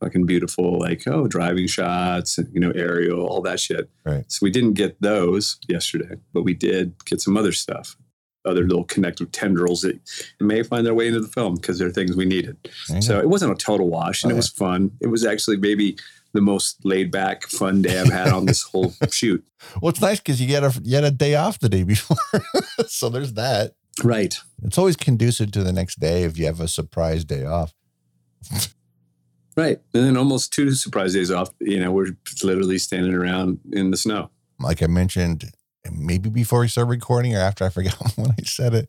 fucking 0.00 0.24
beautiful 0.24 0.78
like 0.78 1.06
oh 1.06 1.28
driving 1.28 1.66
shots, 1.66 2.38
you 2.50 2.60
know, 2.60 2.70
aerial, 2.70 3.26
all 3.26 3.42
that 3.42 3.60
shit. 3.60 3.90
Right. 4.06 4.24
So 4.32 4.38
we 4.40 4.50
didn't 4.50 4.72
get 4.72 5.02
those 5.02 5.58
yesterday, 5.68 6.16
but 6.32 6.44
we 6.44 6.54
did 6.54 6.94
get 7.04 7.20
some 7.20 7.36
other 7.36 7.52
stuff 7.52 7.98
other 8.44 8.62
little 8.62 8.84
connective 8.84 9.30
tendrils 9.32 9.82
that 9.82 9.98
may 10.40 10.62
find 10.62 10.86
their 10.86 10.94
way 10.94 11.08
into 11.08 11.20
the 11.20 11.28
film 11.28 11.56
because 11.56 11.78
they're 11.78 11.90
things 11.90 12.16
we 12.16 12.24
needed. 12.24 12.56
So 13.00 13.18
it 13.18 13.28
wasn't 13.28 13.52
a 13.52 13.56
total 13.56 13.88
wash, 13.88 14.22
and 14.22 14.32
Oh, 14.32 14.34
it 14.34 14.36
was 14.36 14.48
fun. 14.48 14.92
It 15.00 15.08
was 15.08 15.24
actually 15.24 15.56
maybe 15.58 15.96
the 16.32 16.40
most 16.40 16.84
laid 16.84 17.10
back, 17.10 17.44
fun 17.44 17.82
day 17.82 18.00
I've 18.00 18.12
had 18.12 18.28
on 18.28 18.46
this 18.46 18.62
whole 18.62 18.92
shoot. 19.10 19.44
Well, 19.80 19.90
it's 19.90 20.00
nice 20.00 20.20
because 20.20 20.40
you 20.40 20.46
get 20.46 20.62
a 20.62 20.72
you 20.82 20.94
had 20.94 21.04
a 21.04 21.10
day 21.10 21.34
off 21.34 21.58
the 21.58 21.68
day 21.68 21.82
before, 21.82 22.16
so 22.86 23.08
there's 23.08 23.34
that. 23.34 23.74
Right. 24.04 24.38
It's 24.62 24.78
always 24.78 24.96
conducive 24.96 25.50
to 25.52 25.62
the 25.62 25.72
next 25.72 25.98
day 26.00 26.22
if 26.22 26.38
you 26.38 26.46
have 26.46 26.60
a 26.60 26.68
surprise 26.68 27.24
day 27.24 27.44
off. 27.44 27.74
Right. 29.56 29.78
And 29.92 30.04
then 30.04 30.16
almost 30.16 30.52
two 30.52 30.72
surprise 30.72 31.12
days 31.12 31.30
off, 31.30 31.50
you 31.60 31.78
know, 31.80 31.92
we're 31.92 32.16
literally 32.42 32.78
standing 32.78 33.12
around 33.14 33.58
in 33.72 33.90
the 33.90 33.96
snow. 33.96 34.30
Like 34.58 34.82
I 34.82 34.86
mentioned, 34.86 35.50
maybe 35.90 36.30
before 36.30 36.60
we 36.60 36.68
start 36.68 36.88
recording 36.88 37.34
or 37.34 37.40
after 37.40 37.64
I 37.64 37.70
forgot 37.70 37.94
when 38.16 38.30
I 38.30 38.42
said 38.42 38.74
it, 38.74 38.88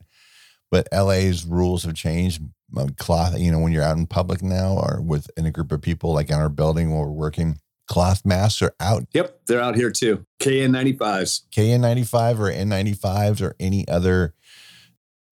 but 0.70 0.88
LA's 0.92 1.44
rules 1.44 1.84
have 1.84 1.94
changed. 1.94 2.42
Uh, 2.76 2.88
Cloth, 2.98 3.38
you 3.38 3.52
know, 3.52 3.58
when 3.58 3.72
you're 3.72 3.82
out 3.82 3.98
in 3.98 4.06
public 4.06 4.42
now 4.42 4.74
or 4.74 5.02
with 5.02 5.30
in 5.36 5.44
a 5.44 5.50
group 5.50 5.72
of 5.72 5.82
people, 5.82 6.14
like 6.14 6.30
in 6.30 6.36
our 6.36 6.48
building 6.48 6.90
where 6.90 7.02
we're 7.02 7.12
working, 7.12 7.58
cloth 7.86 8.24
masks 8.24 8.62
are 8.62 8.74
out. 8.80 9.06
Yep. 9.12 9.40
They're 9.46 9.60
out 9.60 9.76
here 9.76 9.90
too. 9.90 10.24
KN95s. 10.40 11.42
KN95 11.50 12.38
or 12.38 12.50
N95s 12.50 13.42
or 13.42 13.54
any 13.60 13.86
other. 13.88 14.34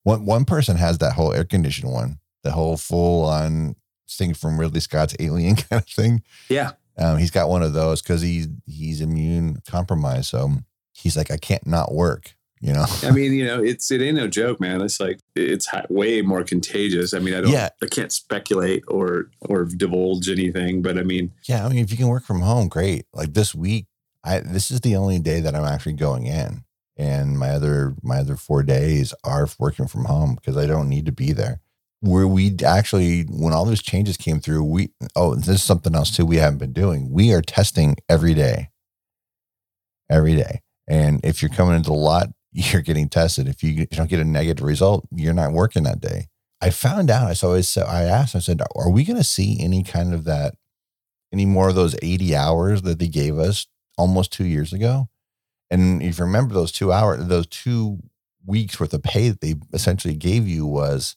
One 0.02 0.24
one 0.24 0.44
person 0.44 0.76
has 0.76 0.98
that 0.98 1.12
whole 1.12 1.32
air 1.32 1.44
conditioned 1.44 1.92
one, 1.92 2.18
the 2.42 2.52
whole 2.52 2.76
full 2.76 3.24
on 3.24 3.76
thing 4.10 4.34
from 4.34 4.58
Ridley 4.58 4.80
Scott's 4.80 5.14
Alien 5.18 5.56
kind 5.70 5.82
of 5.82 5.88
thing. 5.88 6.22
Yeah. 6.48 6.72
Um, 6.98 7.18
he's 7.18 7.30
got 7.30 7.48
one 7.48 7.62
of 7.62 7.72
those 7.72 8.02
because 8.02 8.20
he's 8.20 8.48
he's 8.66 9.00
immune 9.00 9.62
compromised. 9.66 10.26
So 10.26 10.50
he's 11.00 11.16
like, 11.16 11.30
I 11.30 11.36
can't 11.36 11.66
not 11.66 11.92
work. 11.92 12.34
You 12.60 12.74
know. 12.74 12.84
I 13.02 13.10
mean, 13.10 13.32
you 13.32 13.46
know, 13.46 13.62
it's 13.62 13.90
it 13.90 14.02
ain't 14.02 14.16
no 14.16 14.28
joke, 14.28 14.60
man. 14.60 14.82
It's 14.82 15.00
like 15.00 15.18
it's 15.34 15.66
way 15.88 16.20
more 16.20 16.44
contagious. 16.44 17.14
I 17.14 17.18
mean, 17.18 17.32
I 17.32 17.40
don't, 17.40 17.50
Yeah. 17.50 17.70
I 17.82 17.86
can't 17.86 18.12
speculate 18.12 18.84
or 18.86 19.30
or 19.40 19.64
divulge 19.64 20.28
anything, 20.28 20.82
but 20.82 20.98
I 20.98 21.02
mean, 21.02 21.32
Yeah, 21.48 21.64
I 21.64 21.70
mean, 21.70 21.78
if 21.78 21.90
you 21.90 21.96
can 21.96 22.08
work 22.08 22.24
from 22.24 22.42
home, 22.42 22.68
great. 22.68 23.06
Like 23.14 23.32
this 23.32 23.54
week, 23.54 23.86
I 24.22 24.40
this 24.40 24.70
is 24.70 24.82
the 24.82 24.94
only 24.94 25.18
day 25.18 25.40
that 25.40 25.54
I'm 25.54 25.64
actually 25.64 25.94
going 25.94 26.26
in, 26.26 26.64
and 26.98 27.38
my 27.38 27.48
other 27.48 27.94
my 28.02 28.18
other 28.18 28.36
four 28.36 28.62
days 28.62 29.14
are 29.24 29.48
working 29.58 29.86
from 29.86 30.04
home 30.04 30.34
because 30.34 30.58
I 30.58 30.66
don't 30.66 30.90
need 30.90 31.06
to 31.06 31.12
be 31.12 31.32
there. 31.32 31.60
Where 32.02 32.26
we 32.26 32.56
actually, 32.64 33.22
when 33.22 33.52
all 33.52 33.64
those 33.64 33.82
changes 33.82 34.16
came 34.18 34.40
through, 34.40 34.64
we 34.64 34.90
oh, 35.16 35.34
this 35.34 35.48
is 35.48 35.62
something 35.62 35.94
else 35.94 36.14
too. 36.14 36.26
We 36.26 36.36
haven't 36.36 36.58
been 36.58 36.74
doing. 36.74 37.10
We 37.10 37.32
are 37.32 37.42
testing 37.42 37.96
every 38.08 38.34
day, 38.34 38.68
every 40.10 40.36
day, 40.36 40.60
and 40.90 41.20
if 41.24 41.40
you're 41.40 41.48
coming 41.48 41.76
into 41.76 41.90
the 41.90 41.94
lot, 41.96 42.28
you're 42.52 42.82
getting 42.82 43.08
tested. 43.08 43.48
If 43.48 43.62
you 43.62 43.86
don't 43.86 44.10
get 44.10 44.20
a 44.20 44.24
negative 44.24 44.64
result, 44.64 45.08
you're 45.14 45.32
not 45.32 45.52
working 45.52 45.84
that 45.84 46.00
day. 46.00 46.26
I 46.60 46.68
found 46.70 47.10
out. 47.10 47.34
So 47.38 47.54
I 47.54 47.62
said, 47.62 47.86
I 47.86 48.02
asked. 48.02 48.36
I 48.36 48.40
said, 48.40 48.60
"Are 48.76 48.90
we 48.90 49.04
going 49.04 49.16
to 49.16 49.24
see 49.24 49.58
any 49.60 49.82
kind 49.82 50.12
of 50.12 50.24
that?" 50.24 50.54
any 51.32 51.46
more 51.46 51.68
of 51.68 51.74
those 51.74 51.94
80 52.02 52.34
hours 52.34 52.82
that 52.82 52.98
they 52.98 53.08
gave 53.08 53.38
us 53.38 53.66
almost 53.96 54.32
two 54.32 54.44
years 54.44 54.72
ago. 54.72 55.08
And 55.70 56.02
if 56.02 56.18
you 56.18 56.24
remember 56.24 56.54
those 56.54 56.72
two 56.72 56.92
hours, 56.92 57.24
those 57.26 57.46
two 57.46 58.00
weeks 58.44 58.80
worth 58.80 58.92
of 58.92 59.02
pay 59.02 59.28
that 59.28 59.40
they 59.40 59.54
essentially 59.72 60.14
gave 60.14 60.48
you 60.48 60.66
was 60.66 61.16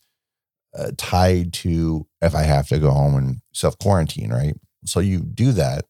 uh, 0.77 0.91
tied 0.97 1.53
to 1.53 2.05
if 2.21 2.36
I 2.36 2.43
have 2.43 2.67
to 2.67 2.79
go 2.79 2.91
home 2.91 3.15
and 3.15 3.38
self 3.53 3.77
quarantine, 3.79 4.31
right? 4.31 4.55
So 4.86 4.99
you 4.99 5.21
do 5.21 5.51
that 5.53 5.86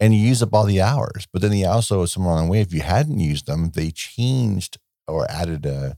and 0.00 0.14
you 0.14 0.20
use 0.20 0.42
up 0.42 0.54
all 0.54 0.64
the 0.64 0.80
hours. 0.80 1.26
But 1.32 1.42
then 1.42 1.50
they 1.50 1.64
also, 1.64 2.04
somewhere 2.06 2.34
along 2.34 2.46
the 2.46 2.52
way, 2.52 2.60
if 2.60 2.72
you 2.72 2.82
hadn't 2.82 3.20
used 3.20 3.46
them, 3.46 3.70
they 3.70 3.90
changed 3.90 4.78
or 5.08 5.30
added 5.30 5.66
a, 5.66 5.96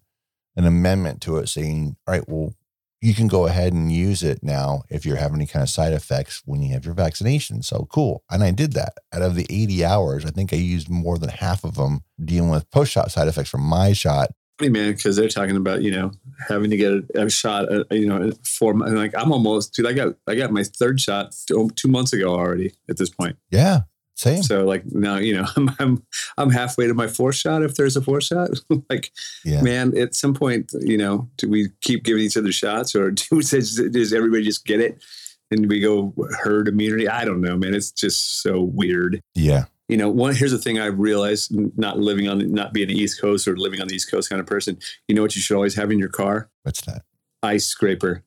an 0.57 0.67
amendment 0.67 1.21
to 1.23 1.37
it 1.39 1.49
saying, 1.49 1.97
all 2.07 2.15
right, 2.15 2.29
well, 2.29 2.55
you 3.01 3.15
can 3.15 3.29
go 3.29 3.47
ahead 3.47 3.73
and 3.73 3.93
use 3.93 4.23
it 4.23 4.43
now 4.43 4.83
if 4.89 5.07
you're 5.07 5.17
having 5.17 5.37
any 5.37 5.47
kind 5.47 5.63
of 5.63 5.69
side 5.69 5.93
effects 5.93 6.43
when 6.45 6.63
you 6.63 6.73
have 6.73 6.85
your 6.85 6.95
vaccination. 6.95 7.63
So 7.63 7.87
cool. 7.91 8.25
And 8.29 8.43
I 8.43 8.51
did 8.51 8.73
that. 8.73 8.95
Out 9.13 9.23
of 9.23 9.37
the 9.37 9.47
80 9.49 9.85
hours, 9.85 10.25
I 10.25 10.31
think 10.31 10.53
I 10.53 10.57
used 10.57 10.91
more 10.91 11.17
than 11.17 11.29
half 11.29 11.63
of 11.63 11.77
them 11.77 12.01
dealing 12.23 12.51
with 12.51 12.71
post 12.71 12.91
shot 12.91 13.13
side 13.13 13.29
effects 13.29 13.51
from 13.51 13.63
my 13.63 13.93
shot. 13.93 14.31
Funny 14.59 14.71
man, 14.71 14.93
because 14.93 15.17
they're 15.17 15.29
talking 15.29 15.57
about 15.57 15.83
you 15.83 15.91
know 15.91 16.13
having 16.49 16.71
to 16.71 16.77
get 16.77 16.93
a, 16.93 17.05
a 17.27 17.31
shot, 17.31 17.73
uh, 17.73 17.85
you 17.91 18.07
know, 18.07 18.33
for 18.45 18.75
my, 18.75 18.87
like 18.89 19.15
I'm 19.17 19.33
almost 19.33 19.75
dude. 19.75 19.87
I 19.87 19.93
got 19.93 20.15
I 20.27 20.35
got 20.35 20.51
my 20.53 20.65
third 20.65 21.01
shot 21.01 21.35
two, 21.47 21.71
two 21.77 21.89
months 21.89 22.13
ago 22.13 22.35
already. 22.35 22.73
At 22.89 22.97
this 22.97 23.11
point, 23.11 23.37
Yeah, 23.51 23.81
same. 24.15 24.43
so 24.43 24.65
like 24.65 24.85
now 24.87 25.17
you 25.17 25.35
know 25.35 25.47
I'm 25.57 25.71
I'm 25.79 26.07
I'm 26.37 26.51
halfway 26.51 26.87
to 26.87 26.95
my 26.95 27.07
fourth 27.07 27.37
shot 27.37 27.63
if 27.63 27.75
there's 27.77 27.97
a 27.97 28.03
fourth 28.03 28.25
shot. 28.25 28.51
like 28.91 29.13
Yeah. 29.45 29.63
man, 29.63 29.97
at 29.97 30.15
some 30.15 30.35
point, 30.35 30.73
you 30.81 30.99
know, 30.99 31.29
do 31.37 31.49
we 31.49 31.69
keep 31.81 32.05
giving 32.05 32.23
each 32.23 32.37
other 32.37 32.53
shots 32.53 32.95
or 32.95 33.11
do 33.13 33.25
we, 33.33 33.43
does, 33.43 33.77
does 33.93 34.13
everybody 34.13 34.43
just 34.45 34.65
get 34.67 34.81
it 34.81 35.03
and 35.51 35.69
we 35.69 35.81
go 35.81 36.13
herd 36.43 36.69
immunity? 36.69 37.09
I 37.09 37.25
don't 37.25 37.41
know, 37.41 37.57
man. 37.57 37.75
It's 37.75 37.91
just 37.91 38.43
so 38.43 38.61
weird. 38.61 39.21
Yeah. 39.35 39.65
You 39.89 39.97
know, 39.97 40.09
one 40.11 40.35
here's 40.35 40.51
the 40.53 40.59
thing 40.59 40.79
I've 40.79 40.99
realized: 40.99 41.51
not 41.79 41.99
living 41.99 42.29
on, 42.29 42.53
not 42.53 42.73
being 42.73 42.91
an 42.91 42.97
East 42.97 43.21
Coast 43.21 43.49
or 43.49 43.57
living 43.57 43.81
on 43.81 43.89
the 43.89 43.95
East 43.95 44.11
Coast 44.11 44.29
kind 44.29 44.41
of 44.41 44.47
person. 44.47 44.79
You 45.07 45.15
know 45.15 45.23
what 45.23 45.35
you 45.35 45.41
should 45.43 45.55
always 45.57 45.75
have 45.77 45.91
in 45.91 45.99
your 45.99 46.09
car? 46.11 46.51
What's 46.63 46.83
that? 46.83 47.03
Ice 47.43 47.65
scraper, 47.67 48.25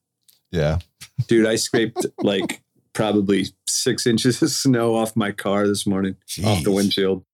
Yeah. 0.52 0.80
dude. 1.28 1.46
I 1.46 1.56
scraped 1.58 2.06
like 2.20 2.62
probably 2.94 3.48
six 3.68 4.08
inches 4.08 4.42
of 4.42 4.50
snow 4.50 4.96
off 4.96 5.16
my 5.16 5.32
car 5.32 5.68
this 5.68 5.86
morning, 5.86 6.16
off 6.44 6.64
the 6.64 6.72
windshield. 6.72 7.26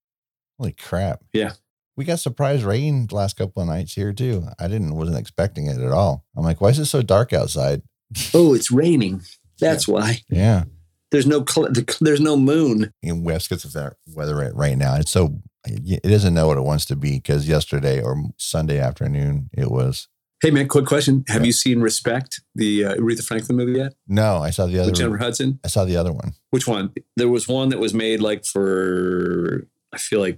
Holy 0.60 0.74
crap. 0.74 1.24
Yeah. 1.34 1.54
We 1.96 2.06
got 2.06 2.20
surprise 2.20 2.63
rain 2.63 3.08
the 3.08 3.16
last 3.16 3.38
couple 3.38 3.62
of 3.62 3.68
nights 3.70 3.94
here 3.94 4.13
too. 4.13 4.44
I 4.60 4.68
didn't 4.68 4.96
wasn't 4.96 5.18
expecting 5.18 5.66
it 5.68 5.80
at 5.80 5.92
all. 5.92 6.26
I'm 6.36 6.44
like, 6.44 6.62
why 6.62 6.70
is 6.70 6.80
it 6.80 6.86
so 6.86 7.02
dark 7.02 7.32
outside? 7.34 7.82
Oh, 8.34 8.54
it's 8.54 8.72
raining. 8.72 9.22
That's 9.60 9.88
why. 9.88 10.20
Yeah. 10.30 10.66
There's 11.12 11.26
no 11.28 11.46
cl- 11.48 11.70
there's 12.02 12.22
no 12.22 12.36
moon. 12.38 12.91
in 13.02 13.24
West 13.24 13.50
gets 13.50 13.63
that 13.63 13.93
weather 14.15 14.36
right, 14.36 14.54
right 14.56 14.78
now. 14.78 14.96
It's 14.96 15.12
so 15.12 15.39
it 15.65 16.04
doesn't 16.04 16.34
know 16.34 16.48
what 16.48 16.58
it 16.58 16.62
wants 16.62 16.86
to 16.86 16.96
be 16.96 17.13
because 17.15 17.48
yesterday 17.48 18.02
or 18.02 18.15
Sunday 18.38 18.80
afternoon 18.80 19.50
it 19.54 19.70
was. 19.72 20.08
Hey 20.41 20.52
man, 20.52 20.67
quick 20.67 20.86
question: 20.86 21.24
Have 21.30 21.41
Yeah. 21.41 21.48
you 21.48 21.52
seen 21.52 21.80
Respect, 21.82 22.41
the 22.56 22.86
uh, 22.86 22.96
Aretha 22.96 23.24
Franklin 23.24 23.58
movie 23.58 23.80
yet 23.80 23.96
No, 24.08 24.38
I 24.38 24.52
saw 24.52 24.65
the 24.67 24.78
other. 24.80 24.91
with 24.91 25.00
Jennifer 25.00 25.17
Hudson? 25.17 25.60
I 25.63 25.67
saw 25.67 25.84
the 25.84 25.98
other 25.98 26.13
one. 26.13 26.34
Which 26.52 26.67
one? 26.67 26.93
There 27.15 27.28
was 27.30 27.48
one 27.48 27.70
that 27.70 27.80
was 27.80 27.93
made 27.93 28.22
like 28.22 28.46
for 28.46 29.67
I 29.93 29.98
feel 29.98 30.20
like 30.20 30.38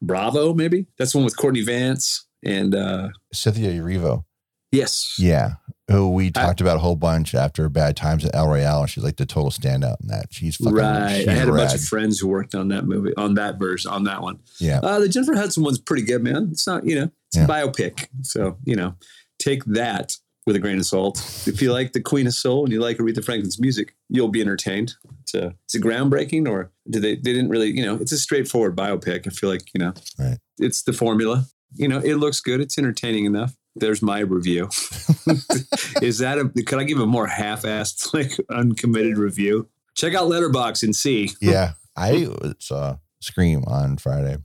Bravo, 0.00 0.54
maybe. 0.54 0.86
That's 0.98 1.12
the 1.12 1.18
one 1.18 1.24
with 1.24 1.36
Courtney 1.36 1.62
Vance 1.62 2.26
and 2.44 2.74
uh 2.74 3.08
Cynthia 3.32 3.70
Erivo. 3.72 4.24
yes. 4.72 5.14
Yeah, 5.18 5.54
who 5.90 6.10
we 6.12 6.26
I- 6.28 6.30
talked 6.30 6.60
about 6.60 6.76
a 6.76 6.80
whole 6.80 6.96
bunch 6.96 7.34
after 7.34 7.68
Bad 7.68 7.96
Times 7.96 8.24
at 8.24 8.34
El 8.34 8.48
Royale, 8.48 8.80
and 8.82 8.90
she's 8.90 9.04
like 9.04 9.16
the 9.16 9.26
total 9.26 9.50
standout 9.50 10.00
in 10.00 10.08
that. 10.08 10.26
She's 10.30 10.56
fucking 10.56 10.74
right. 10.74 11.18
She's 11.18 11.28
I 11.28 11.32
had 11.32 11.48
a 11.48 11.52
bunch 11.52 11.74
of 11.74 11.82
friends 11.84 12.18
who 12.18 12.28
worked 12.28 12.54
on 12.54 12.68
that 12.68 12.86
movie, 12.86 13.12
on 13.16 13.34
that 13.34 13.58
verse, 13.58 13.84
on 13.86 14.04
that 14.04 14.22
one. 14.22 14.38
Yeah. 14.58 14.80
Uh, 14.80 14.98
the 15.00 15.08
Jennifer 15.08 15.34
Hudson 15.34 15.62
one's 15.62 15.78
pretty 15.78 16.02
good, 16.04 16.22
man. 16.22 16.48
It's 16.52 16.66
not, 16.66 16.86
you 16.86 16.94
know, 16.94 17.10
it's 17.28 17.36
Yeah. 17.36 17.44
a 17.44 17.48
biopic. 17.48 18.06
So, 18.22 18.56
you 18.64 18.76
know, 18.76 18.94
take 19.38 19.64
that 19.66 20.16
with 20.46 20.56
a 20.56 20.58
grain 20.58 20.78
of 20.78 20.84
salt. 20.86 21.18
If 21.46 21.60
you 21.62 21.72
like 21.72 21.92
the 21.94 22.00
Queen 22.02 22.26
of 22.26 22.34
Soul 22.34 22.64
and 22.64 22.72
you 22.72 22.78
like 22.80 22.98
Aretha 22.98 23.24
Franklin's 23.24 23.58
music, 23.58 23.94
you'll 24.10 24.28
be 24.28 24.40
entertained. 24.42 24.94
It's 25.22 25.32
a, 25.34 25.54
is 25.68 25.74
it 25.74 25.82
groundbreaking 25.82 26.46
or 26.48 26.70
did 26.90 27.00
they, 27.02 27.14
they 27.16 27.32
didn't 27.32 27.48
really, 27.48 27.70
you 27.70 27.82
know, 27.84 27.94
it's 27.96 28.12
a 28.12 28.18
straightforward 28.18 28.76
biopic. 28.76 29.26
I 29.26 29.30
feel 29.30 29.48
like, 29.50 29.72
you 29.74 29.78
know, 29.80 29.94
Right. 30.18 30.36
it's 30.58 30.82
the 30.82 30.92
formula. 30.92 31.46
You 31.76 31.88
know, 31.88 31.98
it 31.98 32.16
looks 32.16 32.40
good. 32.40 32.60
It's 32.60 32.76
entertaining 32.78 33.24
enough. 33.24 33.56
There's 33.76 34.02
my 34.02 34.20
review. 34.20 34.64
is 36.02 36.18
that 36.18 36.38
a, 36.38 36.48
could 36.62 36.78
I 36.78 36.84
give 36.84 37.00
a 37.00 37.06
more 37.06 37.26
half-assed, 37.26 38.14
like 38.14 38.32
uncommitted 38.50 39.18
review? 39.18 39.68
Check 39.94 40.14
out 40.14 40.28
Letterboxd 40.28 40.82
and 40.84 40.96
see. 40.96 41.30
yeah. 41.40 41.72
I 41.96 42.28
saw 42.58 42.96
Scream 43.20 43.64
on 43.66 43.96
Friday. 43.98 44.36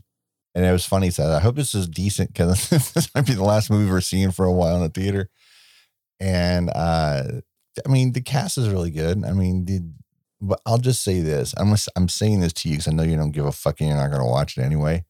And 0.55 0.65
it 0.65 0.71
was 0.71 0.85
funny. 0.85 1.09
So 1.09 1.31
I 1.31 1.39
hope 1.39 1.55
this 1.55 1.75
is 1.75 1.87
decent 1.87 2.33
because 2.33 2.69
this 2.93 3.13
might 3.13 3.25
be 3.25 3.33
the 3.33 3.43
last 3.43 3.69
movie 3.69 3.89
we're 3.89 4.01
seeing 4.01 4.31
for 4.31 4.45
a 4.45 4.53
while 4.53 4.75
in 4.75 4.81
the 4.81 4.89
theater. 4.89 5.29
And 6.19 6.69
uh 6.73 7.23
I 7.85 7.89
mean, 7.89 8.13
the 8.13 8.21
cast 8.21 8.57
is 8.57 8.69
really 8.69 8.91
good. 8.91 9.23
I 9.23 9.31
mean, 9.31 9.65
the, 9.65 9.81
but 10.41 10.59
I'll 10.65 10.77
just 10.77 11.03
say 11.03 11.21
this. 11.21 11.53
I'm 11.57 11.73
I'm 11.95 12.09
saying 12.09 12.41
this 12.41 12.53
to 12.53 12.69
you 12.69 12.75
because 12.75 12.87
I 12.87 12.91
know 12.91 13.03
you 13.03 13.15
don't 13.15 13.31
give 13.31 13.45
a 13.45 13.51
fucking. 13.51 13.87
you're 13.87 13.95
not 13.95 14.09
going 14.09 14.23
to 14.23 14.29
watch 14.29 14.57
it 14.57 14.61
anyway. 14.63 15.05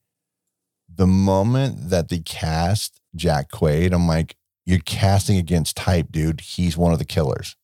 The 0.92 1.06
moment 1.06 1.90
that 1.90 2.08
the 2.08 2.20
cast 2.20 2.99
Jack 3.16 3.50
Quaid, 3.50 3.92
I'm 3.92 4.06
like, 4.06 4.36
you're 4.66 4.78
casting 4.80 5.36
against 5.36 5.76
type, 5.76 6.08
dude. 6.10 6.40
He's 6.40 6.76
one 6.76 6.92
of 6.92 6.98
the 6.98 7.04
killers. 7.04 7.56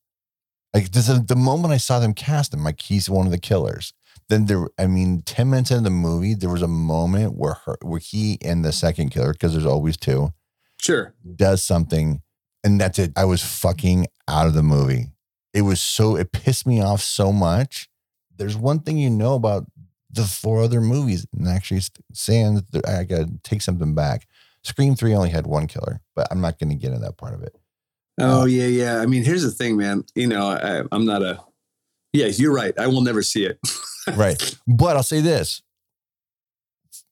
Like 0.74 0.90
this 0.92 1.08
is 1.08 1.24
the 1.26 1.36
moment 1.36 1.72
I 1.72 1.78
saw 1.78 1.98
them 2.00 2.14
cast 2.14 2.52
him, 2.52 2.64
like 2.64 2.80
he's 2.82 3.08
one 3.08 3.26
of 3.26 3.32
the 3.32 3.38
killers. 3.38 3.92
Then 4.28 4.46
there, 4.46 4.66
I 4.78 4.86
mean, 4.86 5.22
ten 5.22 5.48
minutes 5.50 5.70
into 5.70 5.84
the 5.84 5.90
movie, 5.90 6.34
there 6.34 6.50
was 6.50 6.62
a 6.62 6.68
moment 6.68 7.36
where 7.36 7.54
her, 7.64 7.76
where 7.82 8.00
he 8.00 8.38
and 8.42 8.64
the 8.64 8.72
second 8.72 9.10
killer, 9.10 9.32
because 9.32 9.52
there's 9.52 9.64
always 9.66 9.96
two, 9.96 10.32
Sure. 10.78 11.14
does 11.36 11.62
something, 11.62 12.22
and 12.64 12.80
that's 12.80 12.98
it. 12.98 13.12
I 13.16 13.24
was 13.24 13.42
fucking 13.44 14.08
out 14.28 14.46
of 14.48 14.54
the 14.54 14.62
movie. 14.64 15.12
It 15.54 15.62
was 15.62 15.80
so 15.80 16.16
it 16.16 16.32
pissed 16.32 16.66
me 16.66 16.82
off 16.82 17.00
so 17.00 17.32
much. 17.32 17.88
There's 18.36 18.56
one 18.56 18.80
thing 18.80 18.98
you 18.98 19.08
know 19.10 19.34
about 19.34 19.66
the 20.10 20.24
four 20.24 20.62
other 20.62 20.80
movies, 20.80 21.24
and 21.32 21.46
actually 21.48 21.82
saying 22.12 22.62
that 22.72 22.86
I 22.88 23.04
gotta 23.04 23.30
take 23.44 23.62
something 23.62 23.94
back. 23.94 24.26
Scream 24.66 24.96
Three 24.96 25.14
only 25.14 25.30
had 25.30 25.46
one 25.46 25.66
killer, 25.68 26.00
but 26.16 26.26
I'm 26.30 26.40
not 26.40 26.58
going 26.58 26.70
to 26.70 26.74
get 26.74 26.88
into 26.88 27.00
that 27.00 27.16
part 27.16 27.34
of 27.34 27.42
it. 27.42 27.54
Oh 28.18 28.42
um, 28.42 28.48
yeah, 28.48 28.66
yeah. 28.66 29.00
I 29.00 29.06
mean, 29.06 29.22
here's 29.22 29.42
the 29.42 29.50
thing, 29.50 29.76
man. 29.76 30.04
You 30.14 30.26
know, 30.26 30.48
I, 30.48 30.82
I'm 30.90 31.04
not 31.04 31.22
a. 31.22 31.40
Yeah, 32.12 32.26
you're 32.26 32.52
right. 32.52 32.76
I 32.78 32.86
will 32.86 33.02
never 33.02 33.22
see 33.22 33.44
it. 33.44 33.58
right. 34.16 34.56
But 34.66 34.96
I'll 34.96 35.02
say 35.02 35.20
this 35.20 35.62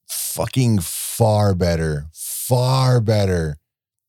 fucking 0.07 0.79
far 0.79 1.55
better, 1.55 2.07
far 2.11 2.99
better 2.99 3.57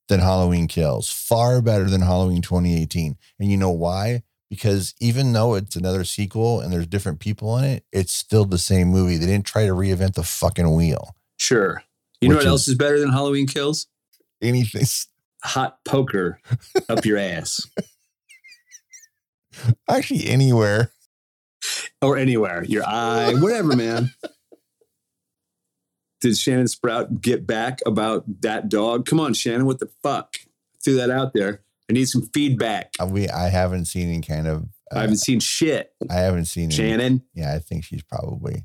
than 0.09 0.21
Halloween 0.21 0.67
Kills, 0.67 1.09
far 1.11 1.63
better 1.63 1.85
than 1.85 2.01
Halloween 2.01 2.43
2018. 2.43 3.17
And 3.39 3.51
you 3.51 3.57
know 3.57 3.71
why? 3.71 4.23
Because 4.51 4.95
even 5.01 5.33
though 5.33 5.55
it's 5.55 5.77
another 5.77 6.05
sequel 6.05 6.61
and 6.61 6.73
there's 6.73 6.87
different 6.87 7.21
people 7.21 7.57
in 7.59 7.65
it, 7.65 7.85
it's 7.93 8.13
still 8.13 8.45
the 8.45 8.59
same 8.59 8.89
movie. 8.89 9.17
They 9.17 9.27
didn't 9.27 9.47
try 9.47 9.67
to 9.67 9.73
reinvent 9.73 10.15
the 10.15 10.23
fucking 10.23 10.75
wheel. 10.75 11.15
Sure. 11.37 11.83
You 12.21 12.29
know 12.31 12.37
what 12.37 12.47
else 12.47 12.67
is- 12.69 12.75
better 12.75 12.99
than 12.99 13.11
Halloween 13.11 13.47
Kills? 13.47 13.87
Anything. 14.43 14.85
Hot 15.45 15.79
poker 15.85 16.41
up 16.89 17.05
your 17.05 17.19
ass 17.19 17.61
Actually, 19.89 20.27
anywhere. 20.27 20.91
or 22.03 22.17
anywhere, 22.19 22.65
your 22.65 22.85
eye, 22.87 23.33
whatever, 23.35 23.75
man. 23.77 24.11
Did 26.21 26.37
Shannon 26.37 26.69
Sprout 26.69 27.21
get 27.21 27.47
back 27.47 27.81
about 27.87 28.25
that 28.43 28.69
dog? 28.69 29.07
Come 29.07 29.21
on, 29.21 29.35
Shannon. 29.35 29.67
What 29.67 29.81
the 29.81 29.89
fuck? 30.03 30.35
Threw 30.85 30.95
that 30.97 31.11
out 31.11 31.33
there. 31.35 31.63
I 31.91 31.93
need 31.93 32.07
some 32.09 32.23
feedback. 32.35 32.91
Uh, 32.99 33.07
We 33.07 33.29
I 33.29 33.49
haven't 33.49 33.85
seen 33.87 34.09
any 34.09 34.21
kind 34.23 34.47
of. 34.47 34.67
I 34.93 34.97
Uh, 34.97 35.01
haven't 35.03 35.19
seen 35.19 35.41
shit. 35.41 35.93
I 36.11 36.15
haven't 36.15 36.47
seen 36.47 36.65
any, 36.67 36.75
Shannon. 36.75 37.23
yeah, 37.35 37.55
I 37.55 37.59
think 37.59 37.85
she's 37.85 38.03
probably 38.03 38.65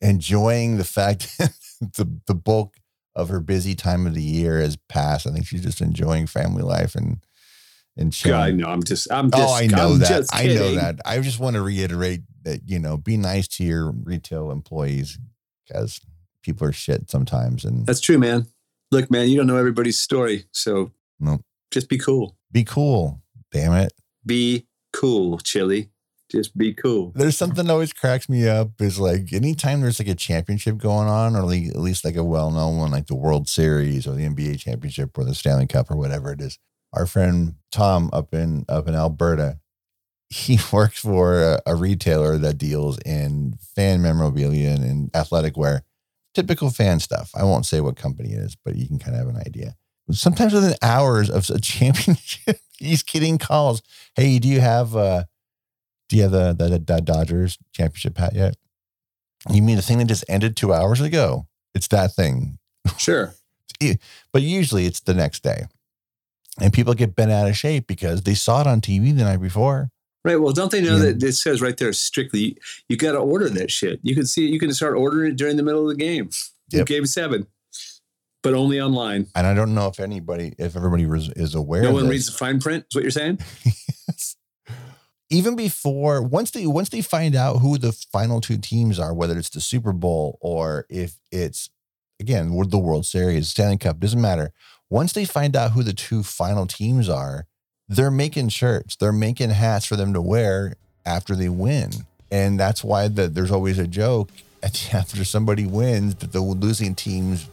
enjoying 0.00 0.78
the 0.78 0.84
fact 0.84 1.28
that 1.38 1.52
the 1.80 2.20
the 2.26 2.34
bulk 2.34 2.76
of 3.14 3.28
her 3.28 3.40
busy 3.40 3.74
time 3.74 4.06
of 4.06 4.14
the 4.14 4.22
year 4.22 4.60
has 4.60 4.76
passed. 4.88 5.26
I 5.26 5.30
think 5.30 5.46
she's 5.46 5.62
just 5.62 5.80
enjoying 5.80 6.26
family 6.26 6.62
life 6.62 6.94
and 6.94 7.18
and 7.96 8.12
God, 8.12 8.16
chilling. 8.16 8.56
no, 8.58 8.68
I'm 8.68 8.82
just, 8.82 9.10
I'm 9.10 9.26
oh, 9.26 9.38
just, 9.38 9.52
oh, 9.52 9.56
I 9.56 9.66
know 9.66 9.92
I'm 9.94 9.98
that. 9.98 10.26
I 10.32 10.46
know 10.46 10.74
that. 10.76 11.00
I 11.04 11.18
just 11.18 11.40
want 11.40 11.56
to 11.56 11.62
reiterate 11.62 12.20
that 12.44 12.60
you 12.64 12.78
know, 12.78 12.96
be 12.96 13.16
nice 13.16 13.48
to 13.48 13.64
your 13.64 13.90
retail 13.90 14.52
employees 14.52 15.18
because 15.66 16.00
people 16.42 16.66
are 16.66 16.72
shit 16.72 17.10
sometimes, 17.10 17.64
and 17.64 17.86
That's 17.86 18.00
true, 18.00 18.18
man. 18.18 18.46
Look, 18.92 19.10
man, 19.10 19.28
you 19.28 19.36
don't 19.36 19.48
know 19.48 19.56
everybody's 19.56 19.98
story. 19.98 20.44
So 20.52 20.92
Nope. 21.18 21.42
just 21.72 21.88
be 21.88 21.98
cool. 21.98 22.36
be 22.52 22.64
cool. 22.64 23.20
Damn 23.50 23.72
it. 23.72 23.92
Be 24.24 24.66
cool, 24.92 25.38
Chili. 25.38 25.90
Just 26.30 26.58
be 26.58 26.74
cool. 26.74 27.12
There's 27.14 27.38
something 27.38 27.66
that 27.66 27.72
always 27.72 27.94
cracks 27.94 28.28
me 28.28 28.46
up 28.46 28.80
is 28.80 28.98
like 28.98 29.32
anytime 29.32 29.80
there's 29.80 29.98
like 29.98 30.08
a 30.08 30.14
championship 30.14 30.76
going 30.76 31.08
on, 31.08 31.34
or 31.34 31.42
like, 31.42 31.64
at 31.68 31.76
least 31.76 32.04
like 32.04 32.16
a 32.16 32.24
well 32.24 32.50
known 32.50 32.76
one, 32.76 32.90
like 32.90 33.06
the 33.06 33.14
World 33.14 33.48
Series 33.48 34.06
or 34.06 34.12
the 34.12 34.28
NBA 34.28 34.58
championship 34.58 35.16
or 35.16 35.24
the 35.24 35.34
Stanley 35.34 35.66
Cup 35.66 35.90
or 35.90 35.96
whatever 35.96 36.32
it 36.32 36.40
is. 36.42 36.58
Our 36.92 37.06
friend 37.06 37.54
Tom 37.72 38.10
up 38.12 38.34
in 38.34 38.66
up 38.68 38.88
in 38.88 38.94
Alberta, 38.94 39.58
he 40.28 40.58
works 40.72 41.00
for 41.00 41.42
a, 41.42 41.62
a 41.66 41.74
retailer 41.74 42.36
that 42.36 42.58
deals 42.58 42.98
in 43.06 43.54
fan 43.74 44.02
memorabilia 44.02 44.70
and, 44.70 44.84
and 44.84 45.16
athletic 45.16 45.56
wear, 45.56 45.84
typical 46.34 46.68
fan 46.68 47.00
stuff. 47.00 47.30
I 47.34 47.44
won't 47.44 47.64
say 47.64 47.80
what 47.80 47.96
company 47.96 48.34
it 48.34 48.40
is, 48.40 48.54
but 48.54 48.76
you 48.76 48.86
can 48.86 48.98
kind 48.98 49.16
of 49.16 49.26
have 49.26 49.34
an 49.34 49.42
idea. 49.46 49.76
Sometimes 50.10 50.52
within 50.52 50.74
hours 50.82 51.30
of 51.30 51.48
a 51.48 51.58
championship, 51.60 52.60
he's 52.78 53.02
getting 53.02 53.38
calls. 53.38 53.80
Hey, 54.14 54.38
do 54.38 54.48
you 54.48 54.60
have 54.60 54.94
uh 54.94 55.24
do 56.08 56.16
you 56.16 56.22
have 56.22 56.32
the, 56.32 56.52
the, 56.54 56.78
the 56.78 57.00
Dodgers 57.00 57.58
championship 57.72 58.16
hat 58.18 58.34
yet? 58.34 58.56
You 59.50 59.62
mean 59.62 59.76
the 59.76 59.82
thing 59.82 59.98
that 59.98 60.06
just 60.06 60.24
ended 60.28 60.56
two 60.56 60.72
hours 60.72 61.00
ago? 61.00 61.46
It's 61.74 61.88
that 61.88 62.12
thing. 62.14 62.58
Sure. 62.96 63.34
But 64.32 64.42
usually 64.42 64.86
it's 64.86 64.98
the 65.00 65.14
next 65.14 65.44
day. 65.44 65.66
And 66.60 66.72
people 66.72 66.94
get 66.94 67.14
bent 67.14 67.30
out 67.30 67.48
of 67.48 67.56
shape 67.56 67.86
because 67.86 68.22
they 68.22 68.34
saw 68.34 68.60
it 68.62 68.66
on 68.66 68.80
TV 68.80 69.16
the 69.16 69.22
night 69.22 69.40
before. 69.40 69.90
Right. 70.24 70.34
Well, 70.34 70.52
don't 70.52 70.72
they 70.72 70.80
know 70.80 70.96
Yeah. 70.96 71.12
that 71.12 71.22
it 71.22 71.32
says 71.34 71.60
right 71.62 71.76
there 71.76 71.92
strictly 71.92 72.56
you, 72.88 72.96
got 72.96 73.12
to 73.12 73.18
order 73.18 73.48
that 73.50 73.70
shit. 73.70 74.00
You 74.02 74.16
can 74.16 74.26
see 74.26 74.48
you 74.48 74.58
can 74.58 74.72
start 74.74 74.96
ordering 74.96 75.30
it 75.30 75.36
during 75.36 75.56
the 75.56 75.62
middle 75.62 75.88
of 75.88 75.96
the 75.96 76.02
game. 76.02 76.30
Yep. 76.70 76.86
Game 76.88 77.06
seven, 77.06 77.46
but 78.42 78.54
only 78.54 78.80
online. 78.80 79.28
And 79.36 79.46
I 79.46 79.54
don't 79.54 79.74
know 79.76 79.86
if 79.86 80.00
anybody, 80.00 80.54
if 80.58 80.74
everybody 80.74 81.04
is 81.36 81.54
aware 81.54 81.82
No 81.82 81.90
of 81.90 81.94
one 81.94 82.02
this. 82.04 82.10
reads 82.10 82.26
the 82.26 82.32
fine 82.32 82.58
print. 82.58 82.84
Is 82.90 82.94
what 82.96 83.04
you're 83.04 83.10
saying? 83.12 83.38
even 85.30 85.56
before 85.56 86.22
once 86.22 86.50
they 86.50 86.66
once 86.66 86.88
they 86.88 87.02
find 87.02 87.34
out 87.34 87.58
who 87.58 87.78
the 87.78 87.92
final 87.92 88.40
two 88.40 88.58
teams 88.58 88.98
are, 88.98 89.12
whether 89.12 89.38
it's 89.38 89.50
the 89.50 89.60
Super 89.60 89.92
Bowl 89.92 90.38
or 90.40 90.86
if 90.88 91.18
it's 91.30 91.70
again 92.20 92.56
the 92.68 92.78
World 92.78 93.06
Series, 93.06 93.48
Stanley 93.48 93.76
Cup, 93.76 94.00
doesn't 94.00 94.20
matter. 94.20 94.52
Once 94.90 95.12
they 95.12 95.24
find 95.24 95.54
out 95.54 95.72
who 95.72 95.82
the 95.82 95.92
two 95.92 96.22
final 96.22 96.66
teams 96.66 97.08
are, 97.08 97.46
they're 97.88 98.10
making 98.10 98.48
shirts, 98.48 98.96
they're 98.96 99.12
making 99.12 99.50
hats 99.50 99.84
for 99.84 99.96
them 99.96 100.14
to 100.14 100.20
wear 100.20 100.74
after 101.04 101.34
they 101.34 101.48
win, 101.48 101.90
and 102.30 102.58
that's 102.58 102.82
why 102.82 103.08
the, 103.08 103.28
there's 103.28 103.50
always 103.50 103.78
a 103.78 103.86
joke 103.86 104.30
after 104.62 105.24
somebody 105.24 105.66
wins 105.66 106.14
that 106.16 106.32
the 106.32 106.40
losing 106.40 106.94
team's 106.94 107.46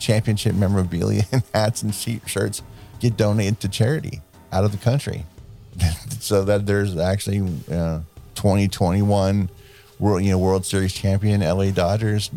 championship 0.00 0.54
memorabilia 0.54 1.22
and 1.32 1.42
hats 1.54 1.82
and 1.82 1.94
shirts 1.94 2.62
get 2.98 3.16
donated 3.16 3.60
to 3.60 3.68
charity 3.68 4.20
out 4.52 4.64
of 4.64 4.72
the 4.72 4.78
country 4.78 5.24
so 6.30 6.44
that 6.44 6.64
there's 6.64 6.96
actually 6.96 7.40
uh, 7.72 7.98
2021 8.36 9.50
world 9.98 10.22
you 10.22 10.30
know 10.30 10.38
World 10.38 10.64
Series 10.64 10.94
champion 10.94 11.40
LA 11.40 11.72
Dodgers 11.72 12.30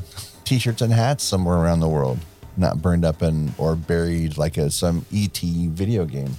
t-shirts 0.45 0.81
and 0.81 0.91
hats 0.91 1.23
somewhere 1.23 1.57
around 1.57 1.79
the 1.79 1.87
world. 1.87 2.17
Not 2.57 2.81
burned 2.81 3.05
up 3.05 3.21
in 3.21 3.53
or 3.59 3.75
buried 3.75 4.35
like 4.35 4.57
a 4.57 4.71
some 4.71 5.05
ET 5.13 5.37
video 5.37 6.05
game. 6.05 6.31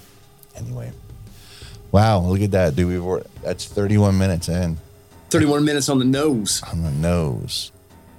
Anyway. 0.56 0.90
Wow 1.92 2.22
look 2.22 2.40
at 2.40 2.50
that 2.50 2.74
dude. 2.74 2.88
We 2.88 2.98
were 2.98 3.24
that's 3.40 3.66
31 3.66 4.18
minutes 4.18 4.48
in. 4.48 4.76
31 5.30 5.64
minutes 5.64 5.88
on 5.88 6.00
the 6.00 6.04
nose. 6.04 6.60
on 6.64 6.82
the 6.82 6.90
nose. 6.90 7.70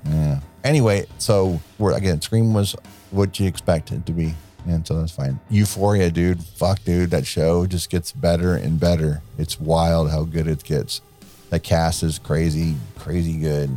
Yeah. 0.06 0.40
Anyway 0.64 1.08
so 1.18 1.60
we're 1.78 1.92
again 1.92 2.22
Scream 2.22 2.54
was 2.54 2.74
what 3.12 3.38
you 3.38 3.50
expected 3.50 4.06
to 4.06 4.14
be 4.14 4.34
and 4.66 4.86
so 4.86 5.00
that's 5.00 5.12
fine. 5.12 5.40
Euphoria, 5.50 6.10
dude. 6.10 6.44
Fuck, 6.44 6.84
dude. 6.84 7.12
That 7.12 7.26
show 7.26 7.66
just 7.66 7.90
gets 7.90 8.12
better 8.12 8.56
and 8.56 8.80
better. 8.80 9.22
It's 9.38 9.60
wild 9.60 10.12
how 10.12 10.24
good 10.24 10.48
it 10.48 10.64
gets. 10.64 11.02
That 11.50 11.64
cast 11.64 12.04
is 12.04 12.20
crazy, 12.20 12.76
crazy 12.98 13.38
good. 13.38 13.70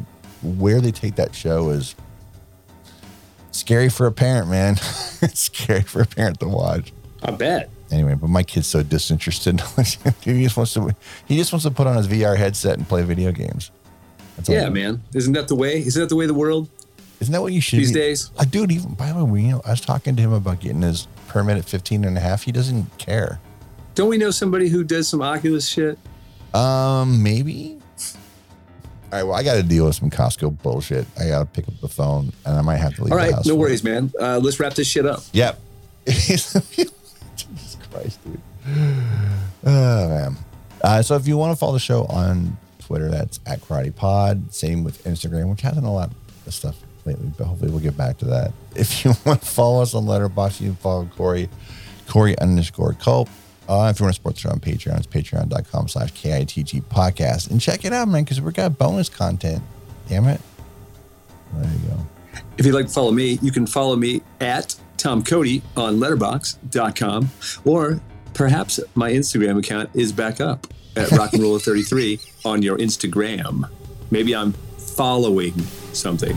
Where 0.43 0.81
they 0.81 0.93
take 0.93 1.17
that 1.17 1.35
show 1.35 1.71
is 1.71 1.95
scary 3.51 3.89
for 3.89 4.07
a 4.07 4.13
parent, 4.13 4.49
man. 4.49 4.75
it's 5.23 5.41
scary 5.41 5.83
for 5.83 6.01
a 6.03 6.07
parent 6.07 6.41
to 6.41 6.49
watch. 6.49 6.93
I 7.23 7.33
bet. 7.33 7.71
Anyway, 7.91 8.15
but 8.15 8.29
my 8.29 8.43
kid's 8.43 8.67
so 8.67 8.83
disinterested. 8.83 9.61
he 10.23 10.45
just 10.45 10.57
wants 10.57 10.75
to 10.75 10.95
he 11.27 11.37
just 11.37 11.53
wants 11.53 11.65
to 11.65 11.71
put 11.71 11.87
on 11.87 11.97
his 11.97 12.07
VR 12.07 12.37
headset 12.37 12.79
and 12.79 12.89
play 12.89 13.03
video 13.03 13.33
games. 13.33 13.71
That's 14.37 14.49
yeah, 14.49 14.69
man. 14.69 15.03
Isn't 15.15 15.33
that 15.33 15.49
the 15.49 15.57
way? 15.57 15.79
Isn't 15.79 16.01
that 16.01 16.09
the 16.09 16.17
way 16.17 16.27
the 16.27 16.35
world? 16.35 16.69
Isn't 17.21 17.33
that 17.33 17.43
what 17.43 17.53
you 17.53 17.61
should 17.61 17.81
these 17.81 17.93
be? 17.93 17.99
days? 18.01 18.31
Uh, 18.39 18.45
dude, 18.45 18.71
even 18.71 18.95
by 18.95 19.13
the 19.13 19.25
way, 19.25 19.43
you 19.43 19.49
know, 19.53 19.63
I 19.65 19.71
was 19.71 19.81
talking 19.81 20.15
to 20.17 20.23
him 20.23 20.33
about 20.33 20.61
getting 20.61 20.83
his 20.83 21.09
permit 21.27 21.59
at 21.59 21.65
15 21.65 22.05
and 22.05 22.17
a 22.17 22.21
half. 22.21 22.45
He 22.45 22.53
doesn't 22.53 22.97
care. 22.99 23.41
Don't 23.95 24.09
we 24.09 24.19
know 24.19 24.31
somebody 24.31 24.69
who 24.69 24.85
does 24.85 25.09
some 25.09 25.21
Oculus 25.21 25.69
shit? 25.69 25.99
Um, 26.55 27.23
maybe. 27.23 27.79
All 29.11 29.19
right, 29.19 29.23
well, 29.25 29.35
I 29.35 29.43
got 29.43 29.55
to 29.55 29.63
deal 29.63 29.87
with 29.87 29.97
some 29.97 30.11
Costco 30.11 30.63
bullshit. 30.63 31.07
I 31.19 31.29
got 31.29 31.39
to 31.41 31.47
pick 31.47 31.67
up 31.67 31.81
the 31.81 31.89
phone, 31.89 32.33
and 32.45 32.59
I 32.59 32.63
might 32.63 32.77
have 32.77 32.95
to 32.97 33.05
leave. 33.05 33.13
All 33.13 33.19
right, 33.19 33.35
no 33.47 33.57
worries, 33.57 33.83
man. 33.83 34.13
Uh, 34.21 34.39
let's 34.39 34.61
wrap 34.61 34.75
this 34.75 34.87
shit 34.87 35.07
up. 35.07 35.21
Yep. 35.33 35.59
Jesus 36.07 36.63
Christ, 37.91 38.19
dude. 38.25 38.41
Oh 39.65 40.09
man. 40.09 40.37
Uh, 40.83 41.03
so 41.03 41.17
if 41.17 41.27
you 41.27 41.37
want 41.37 41.51
to 41.53 41.57
follow 41.57 41.73
the 41.73 41.81
show 41.81 42.05
on 42.05 42.57
Twitter, 42.79 43.11
that's 43.11 43.41
at 43.45 43.61
Karate 43.61 43.95
Pod. 43.95 44.55
Same 44.55 44.85
with 44.85 45.03
Instagram, 45.05 45.51
which 45.51 45.63
hasn't 45.63 45.85
a 45.85 45.91
lot 45.91 46.13
of 46.47 46.55
stuff 46.55 46.77
lately, 47.09 47.31
but 47.37 47.45
hopefully 47.45 47.71
we'll 47.71 47.81
get 47.81 47.97
back 47.97 48.19
to 48.19 48.25
that. 48.27 48.53
If 48.77 49.05
you 49.05 49.13
want 49.25 49.43
to 49.43 49.49
follow 49.49 49.83
us 49.83 49.93
on 49.95 50.05
Letterboxd, 50.05 50.61
you 50.61 50.69
can 50.69 50.77
follow 50.77 51.07
Corey, 51.17 51.49
Corey 52.07 52.39
underscore 52.39 52.93
Culp. 52.93 53.29
Uh, 53.69 53.91
if 53.93 53.99
you 53.99 54.05
want 54.05 54.15
to 54.15 54.19
support 54.19 54.35
the 54.37 54.41
show 54.41 54.51
on 54.51 54.61
Patreon, 54.61 54.97
it's 54.99 55.07
patreon.com 55.07 55.89
slash 55.89 56.13
KITG 56.13 56.83
podcast. 56.85 57.51
And 57.51 57.61
check 57.61 57.85
it 57.85 57.93
out, 57.93 58.07
man, 58.09 58.23
because 58.23 58.41
we've 58.41 58.55
got 58.55 58.79
bonus 58.79 59.09
content. 59.09 59.63
Damn 60.09 60.27
it. 60.27 60.41
There 61.55 61.71
you 61.71 61.89
go. 61.89 62.07
If 62.57 62.67
you'd 62.67 62.75
like 62.75 62.87
to 62.87 62.93
follow 62.93 63.13
me, 63.13 63.39
you 63.43 63.51
can 63.51 63.67
follow 63.67 63.97
me 63.97 64.23
at 64.41 64.77
Tom 64.97 65.23
Cody 65.23 65.63
on 65.77 65.97
letterboxd.com 65.97 67.31
or 67.65 68.01
perhaps 68.35 68.81
my 68.95 69.11
Instagram 69.11 69.59
account 69.59 69.91
is 69.95 70.13
back 70.13 70.41
up 70.41 70.67
at 70.97 71.11
rock 71.13 71.33
and 71.33 71.43
roller 71.43 71.59
33 71.59 72.21
on 72.45 72.63
your 72.63 72.79
Instagram. 72.79 73.69
Maybe 74.11 74.35
I'm 74.35 74.53
following 74.53 75.59
something. 75.93 76.37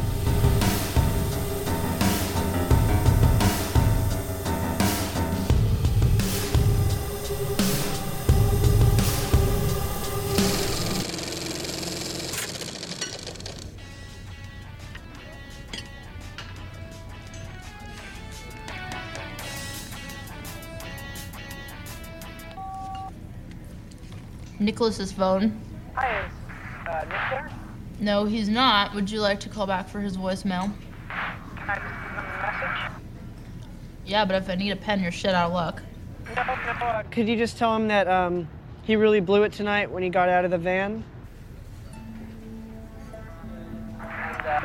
Nicholas's 24.71 25.11
phone. 25.11 25.59
Hi, 25.95 26.25
is 26.25 26.31
uh, 26.87 27.01
Nick 27.01 27.09
there? 27.29 27.51
No, 27.99 28.23
he's 28.23 28.47
not. 28.47 28.95
Would 28.95 29.11
you 29.11 29.19
like 29.19 29.41
to 29.41 29.49
call 29.49 29.67
back 29.67 29.89
for 29.89 29.99
his 29.99 30.15
voicemail? 30.15 30.71
Can 31.09 31.69
I 31.69 31.75
just 31.75 31.87
give 32.01 32.11
him 32.11 32.17
a 32.17 32.41
message? 32.41 32.91
Yeah, 34.05 34.23
but 34.23 34.37
if 34.37 34.49
I 34.49 34.55
need 34.55 34.71
a 34.71 34.77
pen, 34.77 35.01
you're 35.01 35.11
shit 35.11 35.35
out 35.35 35.47
of 35.47 35.53
luck. 35.53 35.83
No, 36.37 36.43
no. 36.43 36.53
Uh, 36.53 37.03
could 37.11 37.27
you 37.27 37.35
just 37.35 37.57
tell 37.57 37.75
him 37.75 37.89
that 37.89 38.07
um, 38.07 38.47
he 38.83 38.95
really 38.95 39.19
blew 39.19 39.43
it 39.43 39.51
tonight 39.51 39.91
when 39.91 40.03
he 40.03 40.09
got 40.09 40.29
out 40.29 40.45
of 40.45 40.51
the 40.51 40.57
van? 40.57 41.03
And 43.99 44.37
uh, 44.37 44.61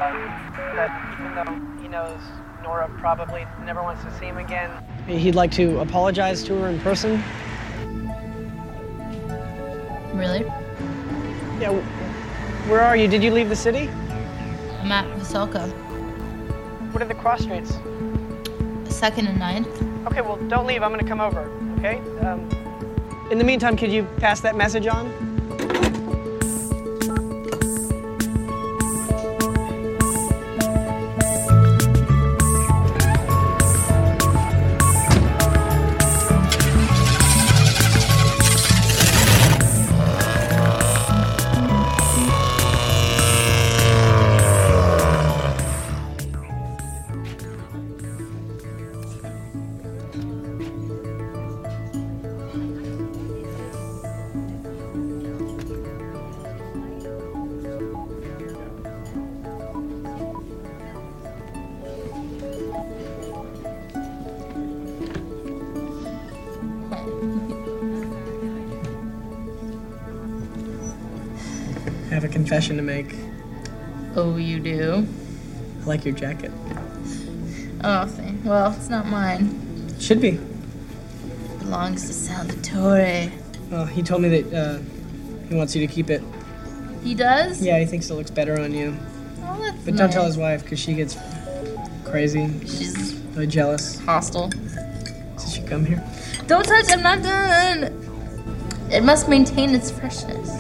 that 0.77 1.19
even 1.19 1.35
though 1.35 1.83
he 1.83 1.89
knows 1.89 2.21
Nora 2.63 2.89
probably 3.01 3.45
never 3.65 3.83
wants 3.83 4.05
to 4.05 4.19
see 4.21 4.27
him 4.27 4.39
again, 4.39 4.71
he'd 5.09 5.35
like 5.35 5.51
to 5.53 5.81
apologize 5.81 6.45
to 6.45 6.57
her 6.61 6.69
in 6.69 6.79
person. 6.79 7.21
Really? 10.17 10.45
Yeah. 11.61 11.73
Where 12.69 12.81
are 12.81 12.97
you? 12.97 13.07
Did 13.07 13.23
you 13.23 13.31
leave 13.31 13.51
the 13.51 13.57
city? 13.57 13.89
I'm 14.81 14.91
at 14.91 15.05
Veselka. 15.19 15.71
What 16.93 17.03
are 17.03 17.07
the 17.07 17.15
cross 17.15 17.43
streets? 17.43 17.77
Second 18.89 19.27
and 19.27 19.39
ninth. 19.39 19.69
Okay, 20.07 20.23
well, 20.23 20.37
don't 20.49 20.67
leave. 20.67 20.83
I'm 20.83 20.91
gonna 20.91 21.07
come 21.07 21.21
over. 21.21 21.43
Okay. 21.79 21.99
Um, 22.21 22.49
in 23.31 23.37
the 23.37 23.45
meantime, 23.45 23.77
could 23.77 23.93
you 23.93 24.05
pass 24.17 24.41
that 24.41 24.57
message 24.57 24.87
on? 24.87 25.26
Have 72.17 72.25
a 72.25 72.29
confession 72.29 72.79
to 72.79 72.83
make. 72.83 73.15
Oh, 74.15 74.37
you 74.39 74.59
do? 74.59 75.07
I 75.83 75.85
like 75.85 76.07
your 76.07 76.15
jacket. 76.15 76.51
Oh, 77.85 78.07
thank- 78.07 78.43
well, 78.43 78.73
it's 78.73 78.89
not 78.89 79.07
mine. 79.07 79.95
Should 80.01 80.23
be. 80.23 80.29
It 80.31 81.59
belongs 81.59 82.07
to 82.07 82.15
Salvatore. 82.15 83.31
Well, 83.71 83.85
he 83.85 84.03
told 84.03 84.23
me 84.23 84.31
that 84.41 84.55
uh, 84.55 84.79
he 85.51 85.55
wants 85.57 85.77
you 85.77 85.87
to 85.87 85.93
keep 85.93 86.09
it. 86.09 86.23
He 87.05 87.15
does? 87.15 87.61
Yeah, 87.61 87.79
he 87.79 87.85
thinks 87.85 88.09
it 88.09 88.15
looks 88.15 88.31
better 88.31 88.59
on 88.59 88.73
you. 88.73 88.97
Oh, 89.43 89.61
that's 89.61 89.85
But 89.85 89.97
don't 89.97 90.11
tell 90.11 90.25
his 90.25 90.39
wife 90.39 90.63
because 90.63 90.79
she 90.79 90.95
gets 90.95 91.19
crazy, 92.05 92.49
She's 92.61 93.15
really 93.35 93.47
jealous. 93.47 94.01
hostile. 94.01 94.49
Did 94.49 95.49
she 95.53 95.61
come 95.65 95.85
here? 95.85 96.03
Don't 96.47 96.65
touch, 96.65 96.87
I'm 96.91 97.03
not 97.03 97.23
done! 97.23 98.89
It 98.91 99.03
must 99.05 99.29
maintain 99.29 99.75
its 99.75 99.91
freshness. 99.91 100.51